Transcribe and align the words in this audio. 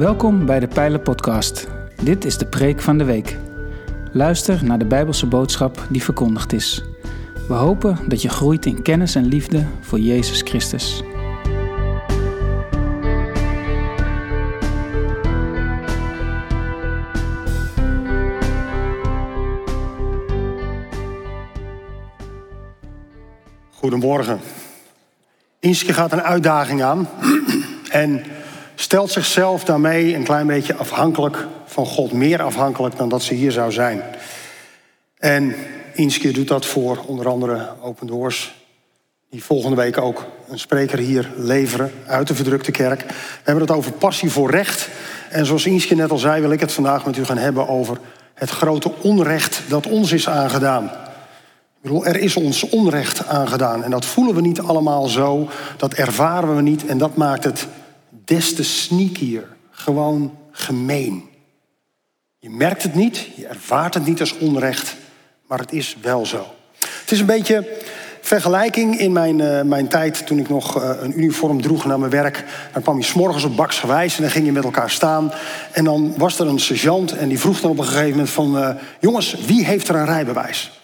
Welkom 0.00 0.46
bij 0.46 0.60
de 0.60 0.68
Pijlen 0.68 1.02
Podcast. 1.02 1.68
Dit 2.02 2.24
is 2.24 2.38
de 2.38 2.46
preek 2.46 2.80
van 2.80 2.98
de 2.98 3.04
week. 3.04 3.36
Luister 4.12 4.64
naar 4.64 4.78
de 4.78 4.84
Bijbelse 4.84 5.26
boodschap 5.26 5.86
die 5.88 6.02
verkondigd 6.02 6.52
is. 6.52 6.84
We 7.48 7.54
hopen 7.54 7.98
dat 8.08 8.22
je 8.22 8.28
groeit 8.28 8.66
in 8.66 8.82
kennis 8.82 9.14
en 9.14 9.24
liefde 9.24 9.66
voor 9.80 9.98
Jezus 9.98 10.42
Christus. 10.42 11.02
Goedemorgen. 23.70 24.40
Inske 25.58 25.92
gaat 25.92 26.12
een 26.12 26.22
uitdaging 26.22 26.82
aan 26.82 27.08
en 27.90 28.24
stelt 28.80 29.10
zichzelf 29.10 29.64
daarmee 29.64 30.14
een 30.14 30.24
klein 30.24 30.46
beetje 30.46 30.76
afhankelijk 30.76 31.46
van 31.64 31.86
God, 31.86 32.12
meer 32.12 32.42
afhankelijk 32.42 32.96
dan 32.96 33.08
dat 33.08 33.22
ze 33.22 33.34
hier 33.34 33.52
zou 33.52 33.72
zijn. 33.72 34.02
En 35.18 35.54
Inske 35.94 36.30
doet 36.30 36.48
dat 36.48 36.66
voor 36.66 37.04
onder 37.06 37.28
andere 37.28 37.68
Open 37.80 38.06
Doors, 38.06 38.54
die 39.30 39.44
volgende 39.44 39.76
week 39.76 39.98
ook 39.98 40.26
een 40.48 40.58
spreker 40.58 40.98
hier 40.98 41.30
leveren 41.36 41.92
uit 42.06 42.28
de 42.28 42.34
verdrukte 42.34 42.70
kerk. 42.70 43.00
We 43.00 43.14
hebben 43.44 43.64
het 43.66 43.76
over 43.76 43.92
passie 43.92 44.30
voor 44.30 44.50
recht. 44.50 44.88
En 45.30 45.46
zoals 45.46 45.66
Inske 45.66 45.94
net 45.94 46.10
al 46.10 46.18
zei, 46.18 46.40
wil 46.40 46.52
ik 46.52 46.60
het 46.60 46.72
vandaag 46.72 47.06
met 47.06 47.16
u 47.16 47.24
gaan 47.24 47.38
hebben 47.38 47.68
over 47.68 47.98
het 48.34 48.50
grote 48.50 48.92
onrecht 49.00 49.62
dat 49.68 49.86
ons 49.86 50.12
is 50.12 50.28
aangedaan. 50.28 50.84
Ik 50.84 51.82
bedoel, 51.82 52.06
er 52.06 52.16
is 52.16 52.36
ons 52.36 52.68
onrecht 52.68 53.26
aangedaan 53.26 53.84
en 53.84 53.90
dat 53.90 54.06
voelen 54.06 54.34
we 54.34 54.40
niet 54.40 54.60
allemaal 54.60 55.06
zo, 55.06 55.48
dat 55.76 55.94
ervaren 55.94 56.56
we 56.56 56.62
niet 56.62 56.86
en 56.86 56.98
dat 56.98 57.16
maakt 57.16 57.44
het 57.44 57.66
des 58.30 58.54
te 58.54 58.64
sneakier, 58.64 59.48
gewoon 59.70 60.36
gemeen. 60.50 61.28
Je 62.38 62.50
merkt 62.50 62.82
het 62.82 62.94
niet, 62.94 63.28
je 63.36 63.46
ervaart 63.46 63.94
het 63.94 64.06
niet 64.06 64.20
als 64.20 64.38
onrecht, 64.38 64.96
maar 65.46 65.58
het 65.58 65.72
is 65.72 65.96
wel 66.02 66.26
zo. 66.26 66.46
Het 66.78 67.10
is 67.10 67.20
een 67.20 67.26
beetje 67.26 67.82
vergelijking 68.20 68.98
in 68.98 69.12
mijn, 69.12 69.38
uh, 69.38 69.62
mijn 69.62 69.88
tijd 69.88 70.26
toen 70.26 70.38
ik 70.38 70.48
nog 70.48 70.76
uh, 70.76 70.90
een 71.00 71.18
uniform 71.18 71.62
droeg 71.62 71.84
naar 71.84 71.98
mijn 71.98 72.10
werk. 72.10 72.44
Dan 72.72 72.82
kwam 72.82 72.98
je 72.98 73.04
s'morgens 73.04 73.44
op 73.44 73.56
baksgewijs 73.56 74.16
en 74.16 74.22
dan 74.22 74.30
ging 74.30 74.46
je 74.46 74.52
met 74.52 74.64
elkaar 74.64 74.90
staan. 74.90 75.32
En 75.72 75.84
dan 75.84 76.14
was 76.16 76.38
er 76.38 76.46
een 76.46 76.58
sergeant 76.58 77.12
en 77.12 77.28
die 77.28 77.40
vroeg 77.40 77.60
dan 77.60 77.70
op 77.70 77.78
een 77.78 77.84
gegeven 77.84 78.10
moment 78.10 78.30
van... 78.30 78.56
Uh, 78.56 78.70
jongens, 79.00 79.36
wie 79.46 79.64
heeft 79.64 79.88
er 79.88 79.94
een 79.94 80.04
rijbewijs? 80.04 80.80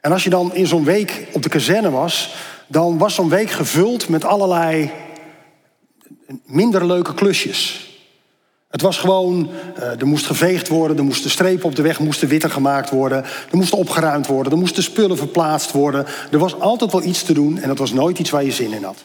En 0.00 0.12
als 0.12 0.24
je 0.24 0.30
dan 0.30 0.54
in 0.54 0.66
zo'n 0.66 0.84
week 0.84 1.26
op 1.32 1.42
de 1.42 1.48
kazerne 1.48 1.90
was... 1.90 2.34
dan 2.66 2.98
was 2.98 3.14
zo'n 3.14 3.28
week 3.28 3.50
gevuld 3.50 4.08
met 4.08 4.24
allerlei 4.24 4.90
minder 6.44 6.86
leuke 6.86 7.14
klusjes. 7.14 7.88
Het 8.70 8.82
was 8.82 8.98
gewoon, 8.98 9.50
uh, 9.78 10.00
er 10.00 10.06
moest 10.06 10.26
geveegd 10.26 10.68
worden, 10.68 10.96
er 10.96 11.04
moesten 11.04 11.30
strepen 11.30 11.64
op 11.64 11.76
de 11.76 11.82
weg 11.82 11.98
moesten 11.98 12.28
witter 12.28 12.50
gemaakt 12.50 12.90
worden, 12.90 13.24
er 13.24 13.56
moest 13.56 13.72
opgeruimd 13.72 14.26
worden, 14.26 14.52
er 14.52 14.58
moesten 14.58 14.82
spullen 14.82 15.16
verplaatst 15.16 15.72
worden. 15.72 16.06
Er 16.30 16.38
was 16.38 16.60
altijd 16.60 16.92
wel 16.92 17.02
iets 17.02 17.22
te 17.22 17.32
doen 17.32 17.58
en 17.58 17.68
dat 17.68 17.78
was 17.78 17.92
nooit 17.92 18.18
iets 18.18 18.30
waar 18.30 18.44
je 18.44 18.52
zin 18.52 18.72
in 18.72 18.84
had. 18.84 19.04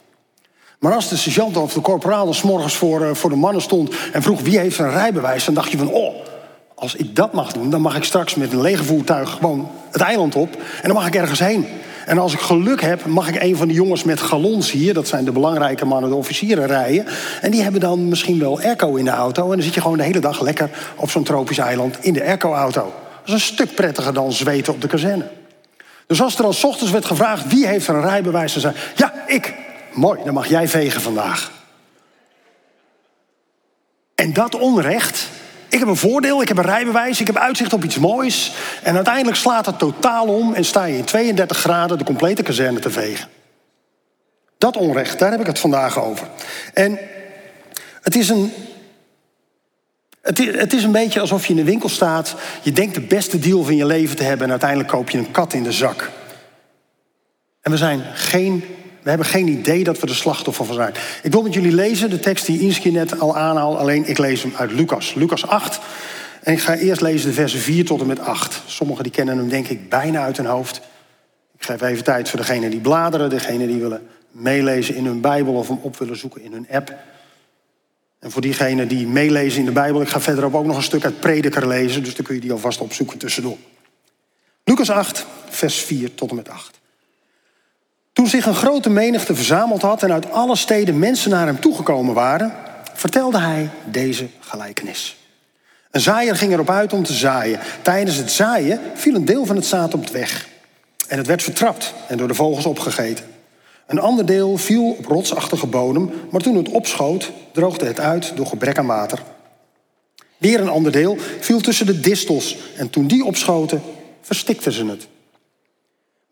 Maar 0.80 0.94
als 0.94 1.10
de 1.10 1.18
sergeant 1.18 1.58
of 1.58 1.74
de 1.74 1.82
corporaal 1.82 2.34
s 2.34 2.42
morgens 2.42 2.76
voor, 2.76 3.02
uh, 3.02 3.14
voor 3.14 3.30
de 3.30 3.36
mannen 3.36 3.62
stond 3.62 3.96
en 4.12 4.22
vroeg 4.22 4.42
wie 4.42 4.60
heeft 4.60 4.80
een 4.80 4.92
rijbewijs, 4.92 5.46
dan 5.46 5.54
dacht 5.54 5.72
je 5.72 5.78
van, 5.78 5.90
oh, 5.90 6.16
als 6.76 6.96
ik 6.96 7.16
dat 7.16 7.34
mag 7.34 7.54
doen, 7.54 7.70
dan 7.70 7.82
mag 7.82 7.96
ik 7.96 8.04
straks 8.04 8.36
met 8.36 8.52
een 8.52 8.62
legervoertuig 8.62 9.30
gewoon 9.30 9.72
het 9.92 10.02
eiland 10.02 10.36
op 10.36 10.56
en 10.56 10.88
dan 10.88 10.94
mag 10.94 11.08
ik 11.08 11.16
ergens 11.16 11.40
heen. 11.40 11.68
En 12.06 12.18
als 12.18 12.34
ik 12.34 12.40
geluk 12.40 12.82
heb, 12.82 13.06
mag 13.06 13.28
ik 13.28 13.42
een 13.42 13.56
van 13.56 13.68
de 13.68 13.74
jongens 13.74 14.04
met 14.04 14.22
galons 14.22 14.72
hier, 14.72 14.94
dat 14.94 15.08
zijn 15.08 15.26
de 15.26 15.32
belangrijke 15.32 15.86
mannen, 15.86 16.10
de 16.10 16.16
officieren, 16.16 16.68
rijden. 16.68 17.06
En 17.42 17.52
die 17.52 17.62
hebben 17.62 17.82
dan 17.82 18.08
misschien 18.08 18.40
wel 18.40 18.62
airco 18.62 18.96
in 18.96 19.06
de 19.06 19.12
auto. 19.12 19.44
En 19.44 19.50
dan 19.50 19.62
zit 19.62 19.74
je 19.74 19.82
gewoon 19.82 19.98
de 19.98 20.04
hele 20.04 20.20
dag 20.20 20.42
lekker 20.42 20.70
op 20.96 21.10
zo'n 21.10 21.24
tropisch 21.24 21.58
eiland 21.58 21.98
in 22.02 22.14
de 22.14 22.24
airco-auto. 22.24 22.82
Dat 22.82 23.28
is 23.28 23.34
een 23.34 23.40
stuk 23.40 23.76
prettiger 23.76 24.14
dan 24.14 24.32
zweten 24.32 24.74
op 24.74 24.82
de 24.82 24.88
kazerne. 24.88 25.28
Dus 26.08 26.22
als 26.22 26.38
er 26.38 26.46
al 26.46 26.56
ochtends 26.62 26.92
werd 26.92 27.06
gevraagd 27.06 27.48
wie 27.48 27.68
heeft 27.68 27.88
er 27.88 27.96
een 27.96 28.02
rijbewijs, 28.02 28.54
dan 28.54 28.62
zei 28.62 28.74
ja, 28.96 29.14
ik. 29.28 29.54
Mooi, 29.94 30.20
dan 30.26 30.34
mag 30.34 30.48
jij 30.48 30.68
vegen 30.68 31.02
vandaag. 31.02 31.52
En 34.16 34.34
dat 34.34 34.56
onrecht, 34.56 35.30
ik 35.76 35.82
heb 35.82 35.90
een 35.90 36.10
voordeel, 36.10 36.42
ik 36.42 36.48
heb 36.48 36.58
een 36.58 36.64
rijbewijs, 36.64 37.20
ik 37.20 37.28
heb 37.28 37.38
uitzicht 37.38 37.74
op 37.74 37.84
iets 37.84 37.98
moois. 37.98 38.54
En 38.84 38.96
uiteindelijk 38.96 39.38
slaat 39.38 39.66
het 39.66 39.80
totaal 39.80 40.28
om 40.28 40.54
en 40.54 40.66
sta 40.66 40.86
je 40.86 40.98
in 40.98 41.04
32 41.04 41.58
graden 41.58 41.98
de 41.98 42.04
complete 42.04 42.44
kazerne 42.44 42.80
te 42.80 42.90
vegen. 42.90 43.28
Dat 44.58 44.78
onrecht, 44.78 45.20
daar 45.20 45.32
heb 45.32 45.40
ik 45.40 45.46
het 45.46 45.60
vandaag 45.60 46.02
over. 46.02 46.28
En 46.74 47.00
het 48.02 48.16
is 48.16 48.30
een. 48.30 48.52
Het 50.22 50.40
is, 50.40 50.56
het 50.56 50.74
is 50.74 50.84
een 50.84 50.92
beetje 50.92 51.20
alsof 51.20 51.46
je 51.46 51.50
in 51.50 51.60
de 51.60 51.64
winkel 51.64 51.90
staat. 51.90 52.36
Je 52.62 52.72
denkt 52.72 52.96
de 52.96 53.02
beste 53.02 53.40
deal 53.40 53.64
van 53.64 53.76
je 53.76 53.86
leven 53.86 54.16
te 54.16 54.24
hebben. 54.24 54.46
En 54.46 54.52
uiteindelijk 54.52 54.90
koop 54.90 55.10
je 55.10 55.18
een 55.18 55.32
kat 55.32 55.54
in 55.54 55.64
de 55.64 55.72
zak. 55.72 56.12
En 57.62 57.72
we 57.72 57.78
zijn 57.78 58.04
geen 58.14 58.64
we 59.06 59.12
hebben 59.12 59.30
geen 59.30 59.48
idee 59.48 59.84
dat 59.84 60.00
we 60.00 60.06
de 60.06 60.14
slachtoffer 60.14 60.66
van 60.66 60.76
zijn. 60.76 60.94
Ik 61.24 61.32
wil 61.32 61.42
met 61.42 61.54
jullie 61.54 61.74
lezen 61.74 62.10
de 62.10 62.20
tekst 62.20 62.46
die 62.46 62.60
Inski 62.60 62.92
net 62.92 63.20
al 63.20 63.38
aanhaalt. 63.38 63.78
Alleen 63.78 64.06
ik 64.06 64.18
lees 64.18 64.42
hem 64.42 64.54
uit 64.56 64.72
Lucas. 64.72 65.14
Lucas 65.14 65.48
8. 65.48 65.80
En 66.42 66.54
ik 66.54 66.60
ga 66.60 66.76
eerst 66.76 67.02
lezen 67.02 67.28
de 67.28 67.34
versen 67.34 67.60
4 67.60 67.86
tot 67.86 68.02
en 68.02 68.08
met 68.08 68.20
8. 68.20 68.62
Sommigen 68.66 69.04
die 69.04 69.12
kennen 69.12 69.38
hem 69.38 69.50
denk 69.50 69.68
ik 69.68 69.90
bijna 69.90 70.24
uit 70.24 70.38
hun 70.38 70.46
hoofd. 70.46 70.82
Ik 71.58 71.66
geef 71.66 71.82
even 71.82 72.04
tijd 72.04 72.30
voor 72.30 72.40
degenen 72.40 72.70
die 72.70 72.80
bladeren. 72.80 73.30
Degenen 73.30 73.68
die 73.68 73.82
willen 73.82 74.08
meelezen 74.32 74.96
in 74.96 75.06
hun 75.06 75.22
Bijbel 75.22 75.54
of 75.54 75.68
hem 75.68 75.80
op 75.82 75.98
willen 75.98 76.18
zoeken 76.18 76.42
in 76.42 76.52
hun 76.52 76.68
app. 76.72 76.94
En 78.20 78.32
voor 78.32 78.42
diegenen 78.42 78.88
die 78.88 79.08
meelezen 79.08 79.60
in 79.60 79.66
de 79.66 79.72
Bijbel. 79.72 80.02
Ik 80.02 80.10
ga 80.10 80.20
verderop 80.20 80.56
ook 80.56 80.66
nog 80.66 80.76
een 80.76 80.84
stuk 80.84 81.04
uit 81.04 81.20
Prediker 81.20 81.68
lezen. 81.68 82.04
Dus 82.04 82.16
dan 82.16 82.26
kun 82.26 82.36
je 82.36 82.42
die 82.42 82.52
alvast 82.52 82.82
opzoeken 82.82 83.18
tussendoor. 83.18 83.58
Lucas 84.64 84.90
8, 84.90 85.26
vers 85.50 85.76
4 85.76 86.14
tot 86.14 86.30
en 86.30 86.36
met 86.36 86.50
8. 86.50 86.84
Toen 88.16 88.28
zich 88.28 88.46
een 88.46 88.56
grote 88.56 88.90
menigte 88.90 89.36
verzameld 89.36 89.82
had 89.82 90.04
en 90.04 90.12
uit 90.12 90.32
alle 90.32 90.56
steden 90.56 91.00
mensen 91.00 91.30
naar 91.30 91.46
hem 91.46 91.60
toegekomen 91.60 92.14
waren, 92.14 92.54
vertelde 92.94 93.40
hij 93.40 93.70
deze 93.86 94.28
gelijkenis. 94.40 95.18
Een 95.92 96.02
zaaier 96.02 96.36
ging 96.36 96.54
erop 96.54 96.70
uit 96.70 96.94
om 96.94 97.04
te 97.04 97.14
zaaien. 97.14 97.60
Tijdens 97.82 98.16
het 98.16 98.32
zaaien 98.32 98.80
viel 98.94 99.16
een 99.16 99.26
deel 99.26 99.46
van 99.46 99.56
het 99.56 99.66
zaad 99.66 99.94
op 99.94 100.02
het 100.02 100.12
weg. 100.12 100.48
En 101.08 101.18
het 101.18 101.28
werd 101.28 101.44
vertrapt 101.44 101.94
en 102.08 102.18
door 102.18 102.28
de 102.28 102.34
vogels 102.34 102.66
opgegeten. 102.66 103.26
Een 103.88 104.00
ander 104.00 104.26
deel 104.26 104.58
viel 104.58 104.90
op 104.90 105.06
rotsachtige 105.06 105.68
bodem, 105.68 106.12
maar 106.32 106.42
toen 106.42 106.58
het 106.58 106.70
opschoot, 106.70 107.32
droogde 107.52 107.86
het 107.86 108.00
uit 108.00 108.32
door 108.36 108.48
gebrek 108.48 108.78
aan 108.78 108.86
water. 108.86 109.20
Weer 110.38 110.60
een 110.60 110.70
ander 110.70 110.92
deel 110.92 111.18
viel 111.40 111.62
tussen 111.62 111.86
de 111.86 112.00
distels 112.00 112.58
en 112.78 112.90
toen 112.90 113.08
die 113.08 113.26
opschoten, 113.26 113.82
verstikten 114.22 114.72
ze 114.72 114.86
het. 114.86 115.08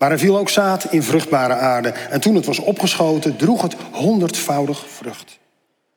Maar 0.03 0.11
er 0.11 0.19
viel 0.19 0.37
ook 0.37 0.49
zaad 0.49 0.85
in 0.91 1.03
vruchtbare 1.03 1.53
aarde. 1.53 1.89
En 1.89 2.21
toen 2.21 2.35
het 2.35 2.45
was 2.45 2.59
opgeschoten, 2.59 3.35
droeg 3.35 3.61
het 3.61 3.75
honderdvoudig 3.91 4.85
vrucht. 4.87 5.39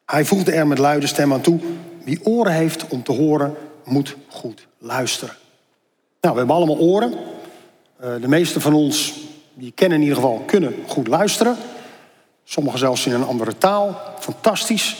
Hij 0.04 0.24
voegde 0.24 0.52
er 0.52 0.66
met 0.66 0.78
luide 0.78 1.06
stem 1.06 1.32
aan 1.32 1.40
toe: 1.40 1.60
Wie 2.04 2.24
oren 2.24 2.52
heeft 2.52 2.88
om 2.88 3.02
te 3.02 3.12
horen, 3.12 3.54
moet 3.84 4.16
goed 4.28 4.66
luisteren. 4.78 5.34
Nou, 6.20 6.32
we 6.34 6.38
hebben 6.38 6.56
allemaal 6.56 6.78
oren. 6.78 7.14
Eh, 8.00 8.10
de 8.20 8.28
meeste 8.28 8.60
van 8.60 8.74
ons, 8.74 9.14
die 9.54 9.72
kennen 9.72 9.98
in 9.98 10.04
ieder 10.04 10.20
geval, 10.20 10.42
kunnen 10.46 10.74
goed 10.86 11.06
luisteren. 11.06 11.56
Sommigen 12.44 12.78
zelfs 12.78 13.06
in 13.06 13.12
een 13.12 13.26
andere 13.26 13.58
taal. 13.58 14.00
Fantastisch. 14.18 14.96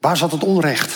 Waar 0.00 0.16
zat 0.16 0.32
het 0.32 0.44
onrecht? 0.44 0.94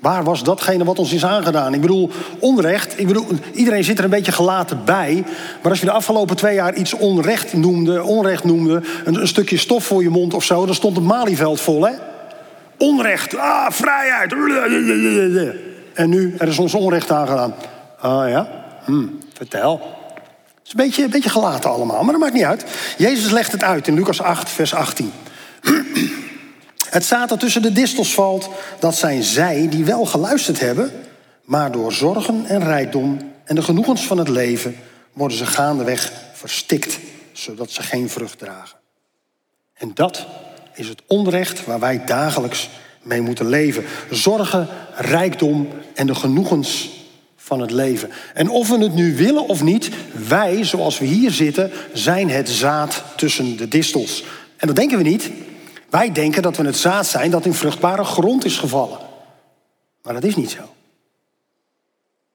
Waar 0.00 0.24
was 0.24 0.42
datgene 0.42 0.84
wat 0.84 0.98
ons 0.98 1.12
is 1.12 1.24
aangedaan? 1.24 1.74
Ik 1.74 1.80
bedoel, 1.80 2.10
onrecht. 2.38 2.98
Ik 2.98 3.06
bedoel, 3.06 3.26
iedereen 3.52 3.84
zit 3.84 3.98
er 3.98 4.04
een 4.04 4.10
beetje 4.10 4.32
gelaten 4.32 4.84
bij. 4.84 5.24
Maar 5.62 5.70
als 5.70 5.80
je 5.80 5.86
de 5.86 5.92
afgelopen 5.92 6.36
twee 6.36 6.54
jaar 6.54 6.74
iets 6.74 6.94
onrecht 6.94 7.52
noemde, 7.52 8.02
onrecht 8.02 8.44
noemde, 8.44 8.82
een, 9.04 9.20
een 9.20 9.28
stukje 9.28 9.56
stof 9.56 9.84
voor 9.84 10.02
je 10.02 10.08
mond 10.08 10.34
of 10.34 10.44
zo, 10.44 10.66
dan 10.66 10.74
stond 10.74 10.96
het 10.96 11.04
Malieveld 11.04 11.60
vol, 11.60 11.86
hè? 11.86 11.92
Onrecht, 12.78 13.36
ah, 13.36 13.70
vrijheid. 13.70 14.32
En 15.94 16.08
nu, 16.08 16.34
er 16.38 16.48
is 16.48 16.58
ons 16.58 16.74
onrecht 16.74 17.10
aangedaan. 17.10 17.54
Ah 17.98 18.28
ja, 18.28 18.48
hm, 18.84 19.06
vertel. 19.32 19.80
Het 20.54 20.66
is 20.66 20.70
een 20.70 20.86
beetje, 20.86 21.04
een 21.04 21.10
beetje 21.10 21.30
gelaten 21.30 21.70
allemaal, 21.70 22.02
maar 22.02 22.12
dat 22.12 22.22
maakt 22.22 22.34
niet 22.34 22.44
uit. 22.44 22.64
Jezus 22.96 23.30
legt 23.30 23.52
het 23.52 23.62
uit 23.62 23.86
in 23.86 23.94
Lucas 23.94 24.22
8, 24.22 24.50
vers 24.50 24.74
18. 24.74 25.12
Het 26.90 27.04
zaad 27.04 27.28
dat 27.28 27.40
tussen 27.40 27.62
de 27.62 27.72
distels 27.72 28.14
valt, 28.14 28.48
dat 28.78 28.96
zijn 28.96 29.22
zij 29.22 29.68
die 29.68 29.84
wel 29.84 30.06
geluisterd 30.06 30.60
hebben, 30.60 30.92
maar 31.44 31.72
door 31.72 31.92
zorgen 31.92 32.46
en 32.46 32.64
rijkdom 32.64 33.18
en 33.44 33.54
de 33.54 33.62
genoegens 33.62 34.06
van 34.06 34.18
het 34.18 34.28
leven 34.28 34.76
worden 35.12 35.36
ze 35.36 35.46
gaandeweg 35.46 36.12
verstikt, 36.32 36.98
zodat 37.32 37.70
ze 37.70 37.82
geen 37.82 38.08
vrucht 38.08 38.38
dragen. 38.38 38.78
En 39.74 39.90
dat 39.94 40.26
is 40.74 40.88
het 40.88 41.02
onrecht 41.06 41.64
waar 41.64 41.80
wij 41.80 42.04
dagelijks 42.04 42.68
mee 43.02 43.20
moeten 43.20 43.48
leven. 43.48 43.84
Zorgen, 44.10 44.68
rijkdom 44.94 45.68
en 45.94 46.06
de 46.06 46.14
genoegens 46.14 46.90
van 47.36 47.60
het 47.60 47.70
leven. 47.70 48.10
En 48.34 48.48
of 48.48 48.68
we 48.68 48.78
het 48.78 48.94
nu 48.94 49.16
willen 49.16 49.48
of 49.48 49.62
niet, 49.62 49.90
wij, 50.28 50.64
zoals 50.64 50.98
we 50.98 51.04
hier 51.04 51.30
zitten, 51.30 51.70
zijn 51.92 52.30
het 52.30 52.48
zaad 52.48 53.02
tussen 53.16 53.56
de 53.56 53.68
distels. 53.68 54.24
En 54.56 54.66
dat 54.66 54.76
denken 54.76 54.98
we 54.98 55.04
niet, 55.04 55.30
wij 55.90 56.12
denken 56.12 56.42
dat 56.42 56.56
we 56.56 56.64
het 56.64 56.76
zaad 56.76 57.06
zijn 57.06 57.30
dat 57.30 57.44
in 57.44 57.54
vruchtbare 57.54 58.04
grond 58.04 58.44
is 58.44 58.58
gevallen. 58.58 58.98
Maar 60.02 60.14
dat 60.14 60.24
is 60.24 60.36
niet 60.36 60.50
zo. 60.50 60.74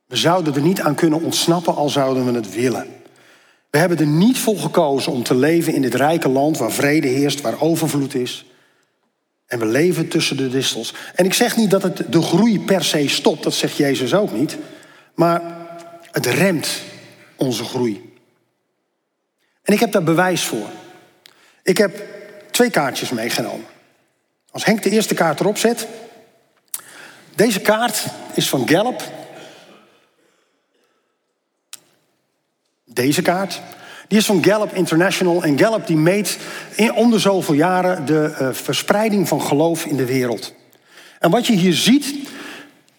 We 0.06 0.16
zouden 0.16 0.56
er 0.56 0.62
niet 0.62 0.81
aan 0.81 0.96
kunnen 0.96 1.22
ontsnappen 1.22 1.75
al 1.75 1.90
zouden 1.90 2.25
we 2.25 2.31
het 2.31 2.54
willen. 2.54 2.88
We 3.69 3.78
hebben 3.78 3.98
er 3.98 4.07
niet 4.07 4.40
voor 4.40 4.57
gekozen 4.57 5.12
om 5.12 5.24
te 5.24 5.36
leven 5.36 5.74
in 5.74 5.81
dit 5.81 5.96
rijke 5.96 6.30
land 6.30 6.57
waar 6.57 6.72
vrede 6.72 7.07
heerst, 7.07 7.42
waar 7.42 7.62
overvloed 7.62 8.16
is. 8.16 8.46
En 9.46 9.60
we 9.60 9.66
leven 9.66 10.08
tussen 10.08 10.38
de 10.38 10.50
distels. 10.50 10.94
En 11.16 11.25
ik 11.25 11.34
zeg 11.34 11.58
niet 11.58 11.69
dat 11.69 11.84
het 11.84 12.04
de 12.10 12.22
groei 12.22 12.60
per 12.60 12.84
se 12.84 13.10
stopt, 13.10 13.44
dat 13.44 13.54
zegt 13.54 13.78
Jezus 13.78 14.13
ook 14.13 14.31
niet. 14.31 14.58
Maar 15.16 15.68
het 16.12 16.25
remt 16.25 16.81
onze 17.36 17.63
groei. 17.63 18.13
En 19.62 19.74
ik 19.74 19.80
heb 19.80 19.92
daar 19.92 20.04
bewijs 20.04 20.44
voor. 20.44 20.68
Ik 21.63 21.78
heb 21.78 22.14
twee 22.56 22.69
kaartjes 22.69 23.10
meegenomen. 23.10 23.66
Als 24.52 24.66
Henk 24.66 24.84
de 24.84 24.90
eerste 24.90 25.13
kaart 25.13 25.40
erop 25.40 25.57
zet. 25.57 25.88
Deze 27.36 27.60
kaart 27.60 28.06
is 28.34 28.50
van 28.50 28.68
Gallup. 28.69 29.04
Deze 32.86 33.22
kaart. 33.22 33.62
Die 34.07 34.18
is 34.18 34.25
van 34.25 34.44
Gallup 34.44 34.74
International. 34.74 35.44
En 35.44 35.60
Gallup 35.60 35.88
die 35.88 35.98
meet 35.98 36.38
in, 36.75 36.94
om 36.94 37.12
zoveel 37.19 37.56
jaren 37.56 38.06
de 38.06 38.36
uh, 38.42 38.50
verspreiding 38.52 39.28
van 39.28 39.42
geloof 39.42 39.86
in 39.86 39.96
de 39.96 40.06
wereld. 40.06 40.54
En 41.19 41.31
wat 41.31 41.48
je 41.48 41.54
hier 41.54 41.74
ziet, 41.74 42.16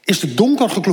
is 0.05 0.21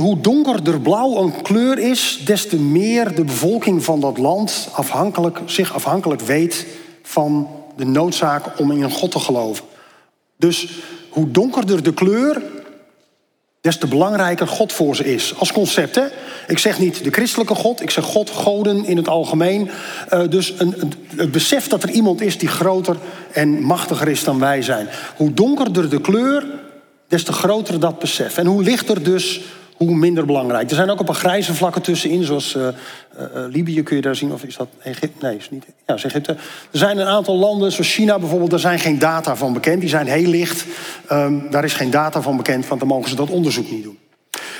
hoe 0.00 0.20
donkerder 0.20 0.80
blauw 0.80 1.16
een 1.16 1.42
kleur 1.42 1.78
is, 1.78 2.20
des 2.24 2.48
te 2.48 2.56
meer 2.56 3.14
de 3.14 3.24
bevolking 3.24 3.84
van 3.84 4.00
dat 4.00 4.18
land 4.18 4.68
afhankelijk, 4.72 5.40
zich 5.46 5.74
afhankelijk 5.74 6.20
weet 6.20 6.66
van 7.02 7.62
de 7.76 7.84
noodzaak 7.84 8.58
om 8.58 8.70
in 8.70 8.82
een 8.82 8.90
God 8.90 9.10
te 9.10 9.18
geloven. 9.18 9.64
Dus 10.36 10.68
hoe 11.08 11.30
donkerder 11.30 11.82
de 11.82 11.94
kleur, 11.94 12.42
des 13.64 13.78
te 13.78 13.86
belangrijker 13.86 14.48
God 14.48 14.72
voor 14.72 14.96
ze 14.96 15.04
is. 15.04 15.34
Als 15.38 15.52
concept, 15.52 15.94
hè? 15.94 16.04
Ik 16.46 16.58
zeg 16.58 16.78
niet 16.78 17.04
de 17.04 17.10
christelijke 17.10 17.54
God, 17.54 17.82
ik 17.82 17.90
zeg 17.90 18.04
God, 18.04 18.30
goden 18.30 18.84
in 18.84 18.96
het 18.96 19.08
algemeen. 19.08 19.70
Uh, 20.12 20.28
dus 20.28 20.54
een, 20.58 20.74
een, 20.80 20.92
het 21.16 21.30
besef 21.32 21.68
dat 21.68 21.82
er 21.82 21.90
iemand 21.90 22.20
is 22.20 22.38
die 22.38 22.48
groter 22.48 22.96
en 23.32 23.62
machtiger 23.62 24.08
is 24.08 24.24
dan 24.24 24.38
wij 24.38 24.62
zijn. 24.62 24.88
Hoe 25.16 25.34
donkerder 25.34 25.90
de 25.90 26.00
kleur, 26.00 26.44
des 27.08 27.22
te 27.24 27.32
groter 27.32 27.80
dat 27.80 27.98
besef. 27.98 28.38
En 28.38 28.46
hoe 28.46 28.62
lichter 28.62 29.02
dus, 29.02 29.40
hoe 29.76 29.94
minder 29.94 30.26
belangrijk. 30.26 30.70
Er 30.70 30.76
zijn 30.76 30.90
ook 30.90 30.98
een 30.98 31.04
paar 31.04 31.14
grijze 31.14 31.54
vlakken 31.54 31.82
tussenin, 31.82 32.24
zoals 32.24 32.54
uh, 32.54 32.62
uh, 32.62 32.72
Libië 33.50 33.82
kun 33.82 33.96
je 33.96 34.02
daar 34.02 34.16
zien. 34.16 34.32
Of 34.32 34.44
is 34.44 34.56
dat 34.56 34.68
Egypte? 34.82 35.26
Nee, 35.26 35.36
is 35.36 35.50
niet. 35.50 35.64
Ja, 35.86 35.94
is 35.94 36.04
Egypte. 36.04 36.32
Er 36.70 36.78
zijn 36.78 36.98
een 36.98 37.06
aantal 37.06 37.36
landen, 37.36 37.72
zoals 37.72 37.92
China 37.92 38.18
bijvoorbeeld, 38.18 38.50
daar 38.50 38.58
zijn 38.58 38.78
geen 38.78 38.98
data 38.98 39.36
van 39.36 39.52
bekend. 39.52 39.80
Die 39.80 39.88
zijn 39.88 40.06
heel 40.06 40.28
licht. 40.28 40.64
Um, 41.12 41.50
daar 41.50 41.64
is 41.64 41.72
geen 41.72 41.90
data 41.90 42.22
van 42.22 42.36
bekend, 42.36 42.68
want 42.68 42.80
dan 42.80 42.88
mogen 42.88 43.08
ze 43.08 43.16
dat 43.16 43.30
onderzoek 43.30 43.70
niet 43.70 43.82
doen. 43.82 43.98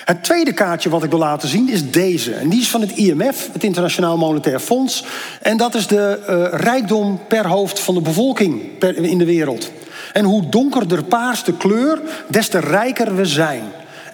Het 0.04 0.24
tweede 0.24 0.52
kaartje 0.52 0.90
wat 0.90 1.04
ik 1.04 1.10
wil 1.10 1.18
laten 1.18 1.48
zien 1.48 1.68
is 1.68 1.90
deze. 1.90 2.34
En 2.34 2.48
die 2.48 2.60
is 2.60 2.68
van 2.68 2.80
het 2.80 2.90
IMF, 2.90 3.48
het 3.52 3.64
Internationaal 3.64 4.16
Monetair 4.16 4.60
Fonds. 4.60 5.04
En 5.42 5.56
dat 5.56 5.74
is 5.74 5.86
de 5.86 6.48
rijkdom 6.50 7.20
per 7.28 7.46
hoofd 7.46 7.80
van 7.80 7.94
de 7.94 8.00
bevolking 8.00 8.78
per, 8.78 8.96
in 8.96 9.18
de 9.18 9.24
wereld. 9.24 9.70
En 10.12 10.24
hoe 10.24 10.48
donkerder 10.48 11.04
paars 11.04 11.44
de 11.44 11.56
kleur, 11.56 12.00
des 12.28 12.48
te 12.48 12.58
rijker 12.58 13.16
we 13.16 13.24
zijn. 13.24 13.62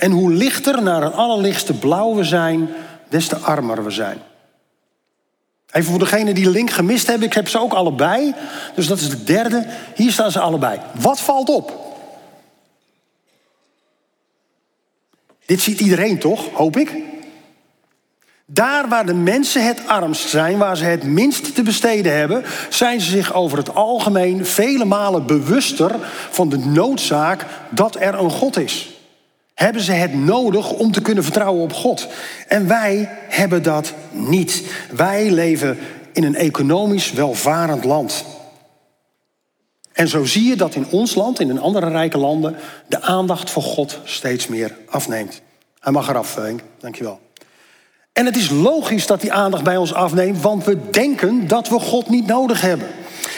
En 0.01 0.11
hoe 0.11 0.33
lichter 0.33 0.83
naar 0.83 1.03
een 1.03 1.13
allerlichtste 1.13 1.73
blauw 1.73 2.15
we 2.15 2.25
zijn, 2.25 2.69
des 3.09 3.27
te 3.27 3.37
armer 3.37 3.85
we 3.85 3.91
zijn. 3.91 4.19
Even 5.71 5.91
voor 5.91 5.99
degenen 5.99 6.35
die 6.35 6.45
de 6.45 6.51
link 6.51 6.71
gemist 6.71 7.07
hebben, 7.07 7.27
ik 7.27 7.35
heb 7.35 7.49
ze 7.49 7.59
ook 7.61 7.73
allebei. 7.73 8.35
Dus 8.75 8.87
dat 8.87 8.99
is 8.99 9.11
de 9.11 9.25
derde. 9.25 9.67
Hier 9.95 10.13
staan 10.13 10.31
ze 10.31 10.41
allebei. 10.41 10.81
Wat 10.95 11.21
valt 11.21 11.49
op? 11.49 11.73
Dit 15.47 15.61
ziet 15.61 15.81
iedereen 15.81 16.19
toch, 16.19 16.49
hoop 16.53 16.77
ik? 16.77 16.95
Daar 18.47 18.89
waar 18.89 19.07
de 19.07 19.15
mensen 19.15 19.67
het 19.67 19.87
armst 19.87 20.29
zijn, 20.29 20.59
waar 20.59 20.77
ze 20.77 20.85
het 20.85 21.03
minst 21.03 21.55
te 21.55 21.63
besteden 21.63 22.17
hebben, 22.17 22.45
zijn 22.69 23.01
ze 23.01 23.11
zich 23.11 23.35
over 23.35 23.59
het 23.59 23.75
algemeen 23.75 24.47
vele 24.47 24.85
malen 24.85 25.27
bewuster 25.27 25.97
van 26.31 26.49
de 26.49 26.59
noodzaak 26.59 27.47
dat 27.71 27.97
er 27.97 28.15
een 28.15 28.31
God 28.31 28.59
is. 28.59 29.00
Hebben 29.61 29.83
ze 29.83 29.93
het 29.93 30.15
nodig 30.15 30.71
om 30.71 30.93
te 30.93 31.03
kunnen 31.03 31.25
vertrouwen 31.25 31.63
op 31.63 31.73
God? 31.73 32.09
En 32.49 32.69
wij 32.69 33.09
hebben 33.29 33.63
dat 33.63 33.93
niet. 34.11 34.63
Wij 34.91 35.31
leven 35.31 35.79
in 36.13 36.25
een 36.25 36.35
economisch 36.35 37.13
welvarend 37.13 37.85
land. 37.85 38.25
En 39.93 40.09
zo 40.09 40.25
zie 40.25 40.49
je 40.49 40.57
dat 40.57 40.75
in 40.75 40.87
ons 40.91 41.15
land, 41.15 41.41
in 41.41 41.61
andere 41.61 41.89
rijke 41.89 42.19
landen, 42.19 42.57
de 42.87 43.01
aandacht 43.01 43.51
voor 43.51 43.63
God 43.63 43.99
steeds 44.05 44.47
meer 44.47 44.77
afneemt. 44.87 45.41
Hij 45.81 45.93
mag 45.93 46.09
eraf. 46.09 46.39
Dankjewel. 46.79 47.21
En 48.13 48.27
het 48.27 48.37
is 48.37 48.51
logisch 48.51 49.07
dat 49.07 49.21
die 49.21 49.33
aandacht 49.33 49.65
bij 49.65 49.77
ons 49.77 49.95
afneemt, 49.95 50.41
want 50.41 50.65
we 50.65 50.91
denken 50.91 51.49
dat 51.49 51.69
we 51.69 51.79
God 51.79 52.09
niet 52.09 52.27
nodig 52.27 52.61
hebben. 52.61 52.89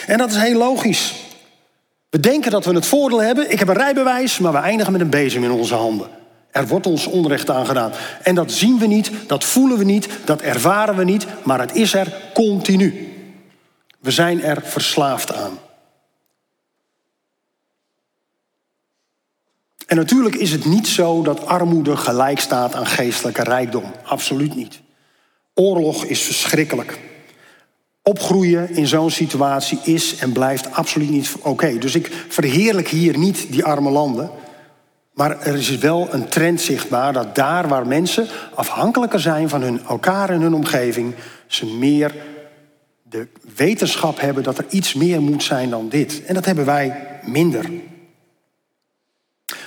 En 0.07 0.17
dat 0.17 0.31
is 0.31 0.37
heel 0.37 0.57
logisch. 0.57 1.22
We 2.13 2.19
denken 2.19 2.51
dat 2.51 2.65
we 2.65 2.73
het 2.73 2.85
voordeel 2.85 3.21
hebben. 3.21 3.51
Ik 3.51 3.59
heb 3.59 3.67
een 3.67 3.73
rijbewijs, 3.73 4.39
maar 4.39 4.51
we 4.51 4.57
eindigen 4.57 4.91
met 4.91 5.01
een 5.01 5.09
bezem 5.09 5.43
in 5.43 5.51
onze 5.51 5.75
handen. 5.75 6.09
Er 6.51 6.67
wordt 6.67 6.85
ons 6.85 7.07
onrecht 7.07 7.49
aangedaan. 7.49 7.91
En 8.21 8.35
dat 8.35 8.51
zien 8.51 8.79
we 8.79 8.85
niet, 8.85 9.11
dat 9.27 9.43
voelen 9.43 9.77
we 9.77 9.83
niet, 9.83 10.09
dat 10.25 10.41
ervaren 10.41 10.95
we 10.95 11.03
niet, 11.03 11.25
maar 11.43 11.59
het 11.59 11.75
is 11.75 11.93
er 11.93 12.13
continu. 12.33 13.13
We 13.99 14.11
zijn 14.11 14.43
er 14.43 14.61
verslaafd 14.63 15.33
aan. 15.33 15.59
En 19.87 19.95
natuurlijk 19.95 20.35
is 20.35 20.51
het 20.51 20.65
niet 20.65 20.87
zo 20.87 21.21
dat 21.21 21.45
armoede 21.45 21.97
gelijk 21.97 22.39
staat 22.39 22.73
aan 22.73 22.87
geestelijke 22.87 23.43
rijkdom. 23.43 23.93
Absoluut 24.03 24.55
niet. 24.55 24.81
Oorlog 25.53 26.05
is 26.05 26.21
verschrikkelijk. 26.21 26.99
Opgroeien 28.03 28.69
in 28.75 28.87
zo'n 28.87 29.11
situatie 29.11 29.79
is 29.83 30.15
en 30.15 30.31
blijft 30.31 30.71
absoluut 30.71 31.09
niet 31.09 31.35
oké. 31.41 31.77
Dus 31.77 31.95
ik 31.95 32.25
verheerlijk 32.27 32.87
hier 32.87 33.17
niet 33.17 33.51
die 33.51 33.65
arme 33.65 33.89
landen. 33.89 34.31
Maar 35.13 35.41
er 35.41 35.55
is 35.55 35.77
wel 35.77 36.13
een 36.13 36.27
trend 36.27 36.61
zichtbaar 36.61 37.13
dat 37.13 37.35
daar 37.35 37.67
waar 37.67 37.87
mensen 37.87 38.27
afhankelijker 38.55 39.19
zijn 39.19 39.49
van 39.49 39.61
hun 39.61 39.81
elkaar 39.87 40.29
en 40.29 40.41
hun 40.41 40.53
omgeving, 40.53 41.13
ze 41.47 41.65
meer 41.65 42.15
de 43.03 43.27
wetenschap 43.55 44.19
hebben 44.19 44.43
dat 44.43 44.57
er 44.57 44.65
iets 44.69 44.93
meer 44.93 45.21
moet 45.21 45.43
zijn 45.43 45.69
dan 45.69 45.89
dit. 45.89 46.25
En 46.25 46.33
dat 46.33 46.45
hebben 46.45 46.65
wij 46.65 47.19
minder. 47.25 47.69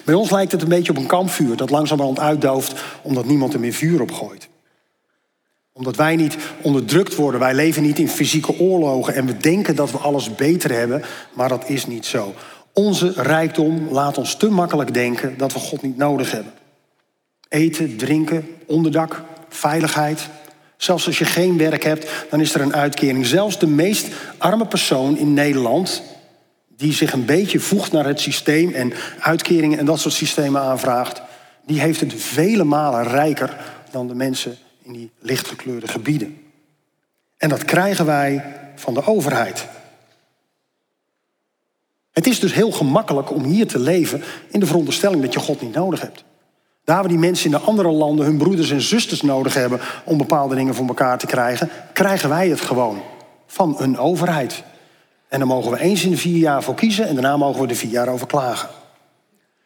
Bij 0.05 0.15
ons 0.15 0.31
lijkt 0.31 0.53
het 0.53 0.63
een 0.63 0.69
beetje 0.69 0.93
op 0.93 0.99
een 0.99 1.07
kampvuur 1.07 1.57
dat 1.57 1.71
langzamerhand 1.71 2.21
uitdooft 2.21 2.81
omdat 3.03 3.25
niemand 3.25 3.55
er 3.55 3.61
meer 3.61 3.73
vuur 3.73 4.01
op 4.01 4.13
gooit. 4.13 4.49
Omdat 5.77 5.97
wij 5.97 6.17
niet 6.17 6.37
onderdrukt 6.63 7.15
worden, 7.15 7.41
wij 7.41 7.55
leven 7.55 7.83
niet 7.83 7.99
in 7.99 8.09
fysieke 8.09 8.59
oorlogen 8.59 9.15
en 9.15 9.27
we 9.27 9.37
denken 9.37 9.77
dat 9.77 9.91
we 9.91 9.99
alles 9.99 10.35
beter 10.35 10.73
hebben, 10.73 11.03
maar 11.33 11.49
dat 11.49 11.69
is 11.69 11.87
niet 11.87 12.07
zo. 12.07 12.35
Onze 12.73 13.13
rijkdom 13.17 13.89
laat 13.91 14.19
ons 14.19 14.37
te 14.37 14.51
makkelijk 14.51 14.95
denken 14.95 15.37
dat 15.37 15.53
we 15.53 15.59
God 15.59 15.83
niet 15.83 15.97
nodig 15.97 16.31
hebben. 16.31 16.53
Eten, 17.49 17.97
drinken, 17.97 18.49
onderdak, 18.67 19.23
veiligheid. 19.49 20.29
Zelfs 20.77 21.07
als 21.07 21.19
je 21.19 21.25
geen 21.25 21.59
werk 21.59 21.83
hebt, 21.83 22.11
dan 22.31 22.41
is 22.41 22.55
er 22.55 22.61
een 22.61 22.75
uitkering. 22.75 23.27
Zelfs 23.27 23.59
de 23.59 23.67
meest 23.67 24.07
arme 24.39 24.67
persoon 24.67 25.17
in 25.17 25.35
Nederland 25.35 26.03
die 26.77 26.93
zich 26.93 27.13
een 27.13 27.25
beetje 27.25 27.61
voegt 27.61 27.93
naar 27.93 28.07
het 28.07 28.21
systeem 28.21 28.73
en 28.73 28.93
uitkeringen 29.19 29.79
en 29.79 29.87
dat 29.87 30.01
soort 30.01 30.15
systemen 30.15 30.61
aanvraagt, 30.61 31.23
die 31.67 31.81
heeft 31.81 32.01
het 32.01 32.15
vele 32.17 32.65
malen 32.65 33.09
rijker 33.09 33.57
dan 33.91 34.09
de 34.09 34.15
mensen 34.15 34.59
in 34.87 34.93
die 34.93 35.11
lichtgekleurde 35.19 35.89
gebieden. 35.89 36.41
En 37.37 37.49
dat 37.49 37.65
krijgen 37.65 38.07
wij 38.07 38.45
van 38.75 38.95
de 38.95 39.07
overheid. 39.07 39.67
Het 42.13 42.27
is 42.27 42.41
dus 42.41 42.55
heel 42.55 42.71
gemakkelijk 42.71 43.31
om 43.31 43.45
hier 43.45 43.67
te 43.67 43.79
leven 43.79 44.23
in 44.49 44.61
de 44.61 44.67
veronderstelling 44.67 45.23
dat 45.23 45.33
je 45.33 45.39
God 45.39 45.61
niet 45.61 45.75
nodig 45.75 46.01
hebt. 46.01 46.25
Daar 46.85 46.99
waar 46.99 47.09
die 47.09 47.19
mensen 47.19 47.45
in 47.45 47.51
de 47.51 47.65
andere 47.65 47.91
landen 47.91 48.27
hun 48.27 48.37
broeders 48.37 48.71
en 48.71 48.81
zusters 48.81 49.23
nodig 49.23 49.55
hebben 49.55 49.81
om 50.05 50.19
bepaalde 50.19 50.55
dingen 50.55 50.75
voor 50.75 50.87
elkaar 50.87 51.19
te 51.19 51.27
krijgen, 51.27 51.71
krijgen 51.93 52.29
wij 52.29 52.49
het 52.49 52.61
gewoon 52.61 53.03
van 53.47 53.77
een 53.79 53.99
overheid. 53.99 54.63
En 55.29 55.39
dan 55.39 55.49
mogen 55.49 55.71
we 55.71 55.81
eens 55.81 56.05
in 56.05 56.11
de 56.11 56.17
vier 56.17 56.39
jaar 56.39 56.63
voor 56.63 56.75
kiezen 56.75 57.09
en 57.09 57.15
daarna 57.15 57.37
mogen 57.37 57.63
we 57.63 57.69
er 57.69 57.77
vier 57.77 57.91
jaar 57.91 58.09
over 58.09 58.27
klagen. 58.27 58.69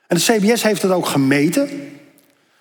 En 0.07 0.17
de 0.17 0.23
CBS 0.23 0.63
heeft 0.63 0.83
het 0.83 0.93
ook 0.93 1.07
gemeten 1.07 1.69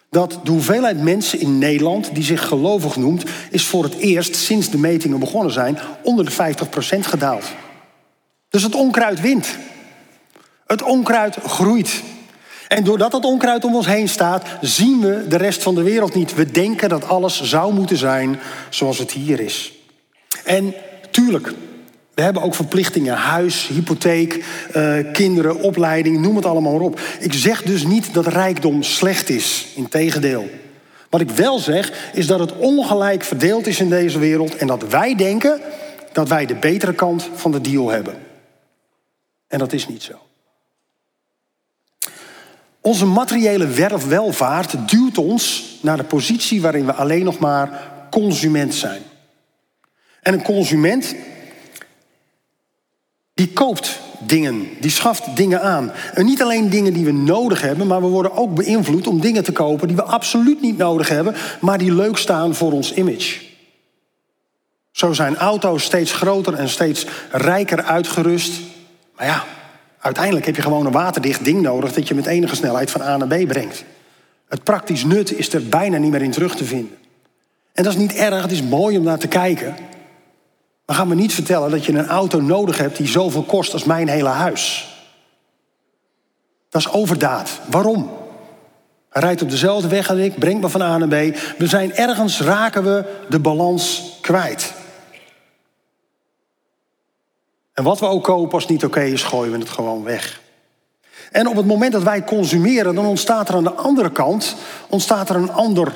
dat 0.09 0.39
de 0.43 0.51
hoeveelheid 0.51 1.01
mensen 1.01 1.39
in 1.39 1.57
Nederland 1.57 2.15
die 2.15 2.23
zich 2.23 2.47
gelovig 2.47 2.95
noemt, 2.95 3.23
is 3.51 3.65
voor 3.65 3.83
het 3.83 3.97
eerst 3.97 4.35
sinds 4.35 4.69
de 4.69 4.77
metingen 4.77 5.19
begonnen 5.19 5.51
zijn 5.51 5.77
onder 6.03 6.25
de 6.25 6.31
50% 6.31 6.99
gedaald. 6.99 7.45
Dus 8.49 8.63
het 8.63 8.75
onkruid 8.75 9.21
wint. 9.21 9.57
Het 10.65 10.81
onkruid 10.81 11.35
groeit. 11.35 12.01
En 12.67 12.83
doordat 12.83 13.11
het 13.11 13.25
onkruid 13.25 13.65
om 13.65 13.75
ons 13.75 13.85
heen 13.85 14.09
staat, 14.09 14.47
zien 14.61 14.99
we 14.99 15.27
de 15.27 15.37
rest 15.37 15.63
van 15.63 15.75
de 15.75 15.83
wereld 15.83 16.15
niet. 16.15 16.35
We 16.35 16.51
denken 16.51 16.89
dat 16.89 17.07
alles 17.07 17.41
zou 17.41 17.73
moeten 17.73 17.97
zijn 17.97 18.39
zoals 18.69 18.97
het 18.97 19.11
hier 19.11 19.39
is. 19.39 19.73
En 20.43 20.73
tuurlijk, 21.11 21.53
We 22.19 22.25
hebben 22.25 22.43
ook 22.43 22.55
verplichtingen, 22.55 23.15
huis, 23.15 23.67
hypotheek, 23.67 24.45
uh, 24.75 25.11
kinderen, 25.11 25.61
opleiding, 25.61 26.19
noem 26.19 26.35
het 26.35 26.45
allemaal 26.45 26.71
maar 26.71 26.81
op. 26.81 26.99
Ik 27.19 27.33
zeg 27.33 27.61
dus 27.61 27.83
niet 27.83 28.13
dat 28.13 28.27
rijkdom 28.27 28.83
slecht 28.83 29.29
is, 29.29 29.67
integendeel. 29.75 30.49
Wat 31.09 31.21
ik 31.21 31.29
wel 31.29 31.59
zeg, 31.59 32.11
is 32.13 32.27
dat 32.27 32.39
het 32.39 32.57
ongelijk 32.57 33.23
verdeeld 33.23 33.67
is 33.67 33.79
in 33.79 33.89
deze 33.89 34.19
wereld 34.19 34.55
en 34.55 34.67
dat 34.67 34.89
wij 34.89 35.15
denken 35.15 35.61
dat 36.11 36.27
wij 36.27 36.45
de 36.45 36.55
betere 36.55 36.93
kant 36.93 37.29
van 37.35 37.51
de 37.51 37.61
deal 37.61 37.89
hebben. 37.89 38.17
En 39.47 39.59
dat 39.59 39.73
is 39.73 39.87
niet 39.87 40.03
zo. 40.03 40.19
Onze 42.81 43.05
materiële 43.05 43.67
welvaart 44.07 44.89
duwt 44.89 45.17
ons 45.17 45.75
naar 45.81 45.97
de 45.97 46.03
positie 46.03 46.61
waarin 46.61 46.85
we 46.85 46.93
alleen 46.93 47.23
nog 47.23 47.39
maar 47.39 47.91
consument 48.09 48.75
zijn. 48.75 49.01
En 50.21 50.33
een 50.33 50.43
consument 50.43 51.15
die 53.39 53.49
koopt 53.53 53.99
dingen, 54.19 54.67
die 54.79 54.91
schaft 54.91 55.35
dingen 55.35 55.61
aan. 55.61 55.91
En 56.13 56.25
niet 56.25 56.41
alleen 56.41 56.69
dingen 56.69 56.93
die 56.93 57.05
we 57.05 57.11
nodig 57.11 57.61
hebben, 57.61 57.87
maar 57.87 58.01
we 58.01 58.07
worden 58.07 58.35
ook 58.35 58.55
beïnvloed 58.55 59.07
om 59.07 59.21
dingen 59.21 59.43
te 59.43 59.51
kopen 59.51 59.87
die 59.87 59.95
we 59.95 60.03
absoluut 60.03 60.61
niet 60.61 60.77
nodig 60.77 61.09
hebben, 61.09 61.35
maar 61.61 61.77
die 61.77 61.93
leuk 61.93 62.17
staan 62.17 62.55
voor 62.55 62.71
ons 62.71 62.93
image. 62.93 63.39
Zo 64.91 65.13
zijn 65.13 65.37
auto's 65.37 65.83
steeds 65.83 66.11
groter 66.11 66.53
en 66.53 66.69
steeds 66.69 67.05
rijker 67.31 67.83
uitgerust. 67.83 68.53
Maar 69.15 69.25
ja, 69.25 69.43
uiteindelijk 69.99 70.45
heb 70.45 70.55
je 70.55 70.61
gewoon 70.61 70.85
een 70.85 70.91
waterdicht 70.91 71.45
ding 71.45 71.61
nodig 71.61 71.93
dat 71.93 72.07
je 72.07 72.15
met 72.15 72.25
enige 72.25 72.55
snelheid 72.55 72.91
van 72.91 73.01
A 73.01 73.17
naar 73.17 73.27
B 73.27 73.47
brengt. 73.47 73.83
Het 74.47 74.63
praktisch 74.63 75.03
nut 75.03 75.37
is 75.37 75.53
er 75.53 75.67
bijna 75.67 75.97
niet 75.97 76.11
meer 76.11 76.21
in 76.21 76.31
terug 76.31 76.55
te 76.55 76.65
vinden. 76.65 76.97
En 77.73 77.83
dat 77.83 77.93
is 77.93 77.99
niet 77.99 78.15
erg, 78.15 78.41
het 78.41 78.51
is 78.51 78.63
mooi 78.63 78.97
om 78.97 79.03
naar 79.03 79.19
te 79.19 79.27
kijken. 79.27 79.75
Maar 80.89 80.97
ga 80.97 81.05
me 81.05 81.15
niet 81.15 81.33
vertellen 81.33 81.71
dat 81.71 81.85
je 81.85 81.93
een 81.93 82.07
auto 82.07 82.41
nodig 82.41 82.77
hebt 82.77 82.97
die 82.97 83.07
zoveel 83.07 83.43
kost 83.43 83.73
als 83.73 83.83
mijn 83.83 84.07
hele 84.07 84.29
huis. 84.29 84.87
Dat 86.69 86.81
is 86.81 86.91
overdaad. 86.91 87.59
Waarom? 87.65 88.11
Hij 89.09 89.21
rijdt 89.21 89.41
op 89.41 89.49
dezelfde 89.49 89.87
weg 89.87 90.09
als 90.09 90.19
ik, 90.19 90.39
brengt 90.39 90.61
me 90.61 90.69
van 90.69 90.81
A 90.81 90.97
naar 90.97 91.07
B. 91.07 91.37
We 91.57 91.67
zijn 91.67 91.95
ergens, 91.95 92.41
raken 92.41 92.83
we 92.83 93.05
de 93.29 93.39
balans 93.39 94.11
kwijt. 94.21 94.73
En 97.73 97.83
wat 97.83 97.99
we 97.99 98.05
ook 98.05 98.23
kopen 98.23 98.53
als 98.53 98.67
niet 98.67 98.85
oké 98.85 99.03
is, 99.03 99.23
gooien 99.23 99.51
we 99.51 99.57
het 99.57 99.69
gewoon 99.69 100.03
weg. 100.03 100.41
En 101.31 101.47
op 101.47 101.55
het 101.55 101.65
moment 101.65 101.91
dat 101.91 102.03
wij 102.03 102.23
consumeren, 102.23 102.95
dan 102.95 103.05
ontstaat 103.05 103.49
er 103.49 103.55
aan 103.55 103.63
de 103.63 103.73
andere 103.73 104.11
kant 104.11 104.55
ontstaat 104.87 105.29
er 105.29 105.35
een 105.35 105.51
ander 105.51 105.93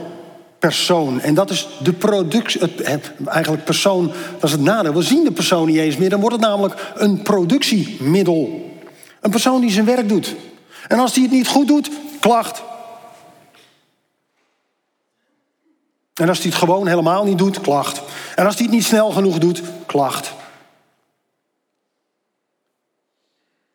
persoon. 0.63 1.21
En 1.21 1.33
dat 1.33 1.49
is 1.49 1.67
de 1.79 1.93
productie, 1.93 2.61
het, 2.61 3.11
eigenlijk 3.25 3.63
persoon, 3.63 4.07
dat 4.33 4.43
is 4.43 4.51
het 4.51 4.61
nadeel. 4.61 4.93
We 4.93 5.01
zien 5.01 5.23
de 5.23 5.31
persoon 5.31 5.67
niet 5.67 5.77
eens 5.77 5.97
meer, 5.97 6.09
dan 6.09 6.19
wordt 6.19 6.35
het 6.35 6.45
namelijk 6.45 6.91
een 6.95 7.21
productiemiddel. 7.21 8.71
Een 9.21 9.31
persoon 9.31 9.61
die 9.61 9.71
zijn 9.71 9.85
werk 9.85 10.09
doet. 10.09 10.35
En 10.87 10.99
als 10.99 11.13
die 11.13 11.23
het 11.23 11.31
niet 11.31 11.47
goed 11.47 11.67
doet, 11.67 11.89
klacht. 12.19 12.63
En 16.13 16.29
als 16.29 16.37
hij 16.37 16.47
het 16.47 16.59
gewoon 16.59 16.87
helemaal 16.87 17.23
niet 17.23 17.37
doet, 17.37 17.61
klacht. 17.61 18.01
En 18.35 18.45
als 18.45 18.55
hij 18.55 18.63
het 18.63 18.73
niet 18.73 18.83
snel 18.83 19.11
genoeg 19.11 19.37
doet, 19.37 19.61
klacht. 19.85 20.33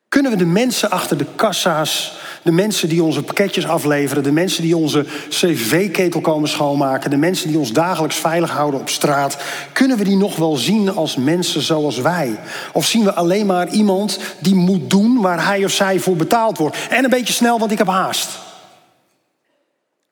Kunnen 0.09 0.30
we 0.30 0.37
de 0.37 0.45
mensen 0.47 0.90
achter 0.90 1.18
de 1.18 1.26
kassa's, 1.37 2.18
de 2.42 2.52
mensen 2.52 2.88
die 2.88 3.02
onze 3.02 3.23
pakketjes 3.23 3.66
afleveren, 3.66 4.23
de 4.23 4.33
mensen 4.33 4.62
die 4.62 4.76
onze 4.76 5.07
cv-ketel 5.28 6.21
komen 6.21 6.49
schoonmaken, 6.49 7.11
de 7.11 7.16
mensen 7.16 7.49
die 7.49 7.59
ons 7.59 7.73
dagelijks 7.73 8.16
veilig 8.16 8.50
houden 8.50 8.80
op 8.80 8.88
straat, 8.88 9.38
kunnen 9.73 9.99
we 9.99 10.04
die 10.04 10.16
nog 10.16 10.37
wel 10.37 10.57
zien 10.57 10.95
als 10.95 11.16
mensen 11.16 11.62
zoals 11.62 11.99
wij? 11.99 12.38
Of 12.73 12.87
zien 12.87 13.04
we 13.04 13.14
alleen 13.14 13.47
maar 13.47 13.68
iemand 13.68 14.18
die 14.38 14.54
moet 14.54 14.90
doen 14.90 15.21
waar 15.21 15.47
hij 15.47 15.64
of 15.64 15.73
zij 15.73 15.99
voor 15.99 16.16
betaald 16.16 16.59
wordt? 16.59 16.76
En 16.90 17.04
een 17.04 17.11
beetje 17.11 17.33
snel, 17.33 17.59
want 17.59 17.71
ik 17.71 17.78
heb 17.78 17.87
haast. 17.87 18.28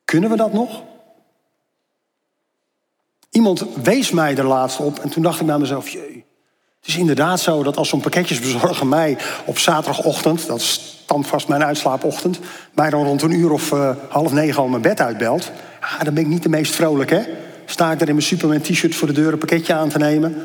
Kunnen 0.05 0.31
we 0.31 0.37
dat 0.37 0.53
nog? 0.53 0.83
Iemand 3.31 3.65
wees 3.83 4.11
mij 4.11 4.37
er 4.37 4.47
laatst 4.47 4.81
op 4.81 4.99
en 4.99 5.09
toen 5.09 5.23
dacht 5.23 5.41
ik 5.41 5.47
bij 5.47 5.59
mezelf, 5.59 5.89
jee, 5.89 6.26
het 6.87 6.95
is 6.95 7.01
inderdaad 7.01 7.41
zo 7.41 7.63
dat 7.63 7.77
als 7.77 7.89
zo'n 7.89 8.01
pakketjesbezorger 8.01 8.87
mij 8.87 9.19
op 9.45 9.59
zaterdagochtend, 9.59 10.47
dat 10.47 10.61
is 10.61 11.01
vast 11.07 11.49
mijn 11.49 11.65
uitslaapochtend, 11.65 12.39
mij 12.75 12.91
dan 12.91 13.05
rond 13.05 13.23
een 13.23 13.33
uur 13.33 13.51
of 13.51 13.73
uh, 13.73 13.91
half 14.09 14.33
negen 14.33 14.63
al 14.63 14.69
mijn 14.69 14.83
bed 14.83 15.01
uitbelt, 15.01 15.51
dan 16.03 16.15
ben 16.15 16.23
ik 16.23 16.29
niet 16.29 16.43
de 16.43 16.49
meest 16.49 16.75
vrolijk, 16.75 17.11
hè? 17.11 17.23
Sta 17.65 17.93
ik 17.93 18.01
er 18.01 18.09
in 18.09 18.15
mijn 18.15 18.27
Superman 18.27 18.61
t-shirt 18.61 18.95
voor 18.95 19.09
de 19.09 19.15
deur 19.15 19.33
een 19.33 19.39
pakketje 19.39 19.75
aan 19.75 19.89
te 19.89 19.99
nemen. 19.99 20.37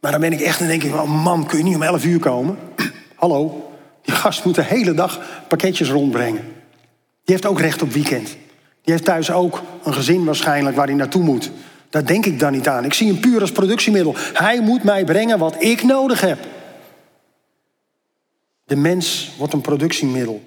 Maar 0.00 0.10
dan 0.10 0.20
ben 0.20 0.32
ik 0.32 0.40
echt 0.40 0.60
en 0.60 0.66
denk 0.66 0.82
ik, 0.82 0.94
oh 0.94 1.22
man, 1.22 1.46
kun 1.46 1.58
je 1.58 1.64
niet 1.64 1.74
om 1.74 1.82
elf 1.82 2.04
uur 2.04 2.20
komen? 2.20 2.58
Hallo, 3.14 3.70
die 4.02 4.14
gast 4.14 4.44
moet 4.44 4.54
de 4.54 4.64
hele 4.64 4.94
dag 4.94 5.20
pakketjes 5.48 5.90
rondbrengen. 5.90 6.42
Die 7.24 7.34
heeft 7.34 7.46
ook 7.46 7.60
recht 7.60 7.82
op 7.82 7.92
weekend. 7.92 8.26
Die 8.82 8.92
heeft 8.92 9.04
thuis 9.04 9.30
ook 9.30 9.62
een 9.84 9.94
gezin 9.94 10.24
waarschijnlijk 10.24 10.76
waar 10.76 10.86
hij 10.86 10.94
naartoe 10.94 11.22
moet. 11.22 11.50
Daar 11.90 12.06
denk 12.06 12.26
ik 12.26 12.38
dan 12.38 12.52
niet 12.52 12.68
aan. 12.68 12.84
Ik 12.84 12.94
zie 12.94 13.06
hem 13.06 13.20
puur 13.20 13.40
als 13.40 13.52
productiemiddel. 13.52 14.14
Hij 14.16 14.60
moet 14.60 14.82
mij 14.82 15.04
brengen 15.04 15.38
wat 15.38 15.62
ik 15.62 15.82
nodig 15.82 16.20
heb. 16.20 16.38
De 18.64 18.76
mens 18.76 19.30
wordt 19.38 19.52
een 19.52 19.60
productiemiddel. 19.60 20.42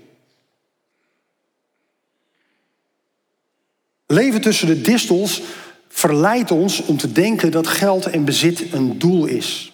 Leven 4.08 4.42
tussen 4.42 4.68
de 4.68 4.82
distels 4.82 5.42
verleidt 5.88 6.52
ons 6.52 6.86
om 6.86 6.98
te 6.98 7.12
denken 7.12 7.52
dat 7.52 7.68
geld 7.68 8.06
en 8.06 8.26
bezit 8.26 8.74
een 8.74 9.00
doel 9.00 9.26
is. 9.26 9.72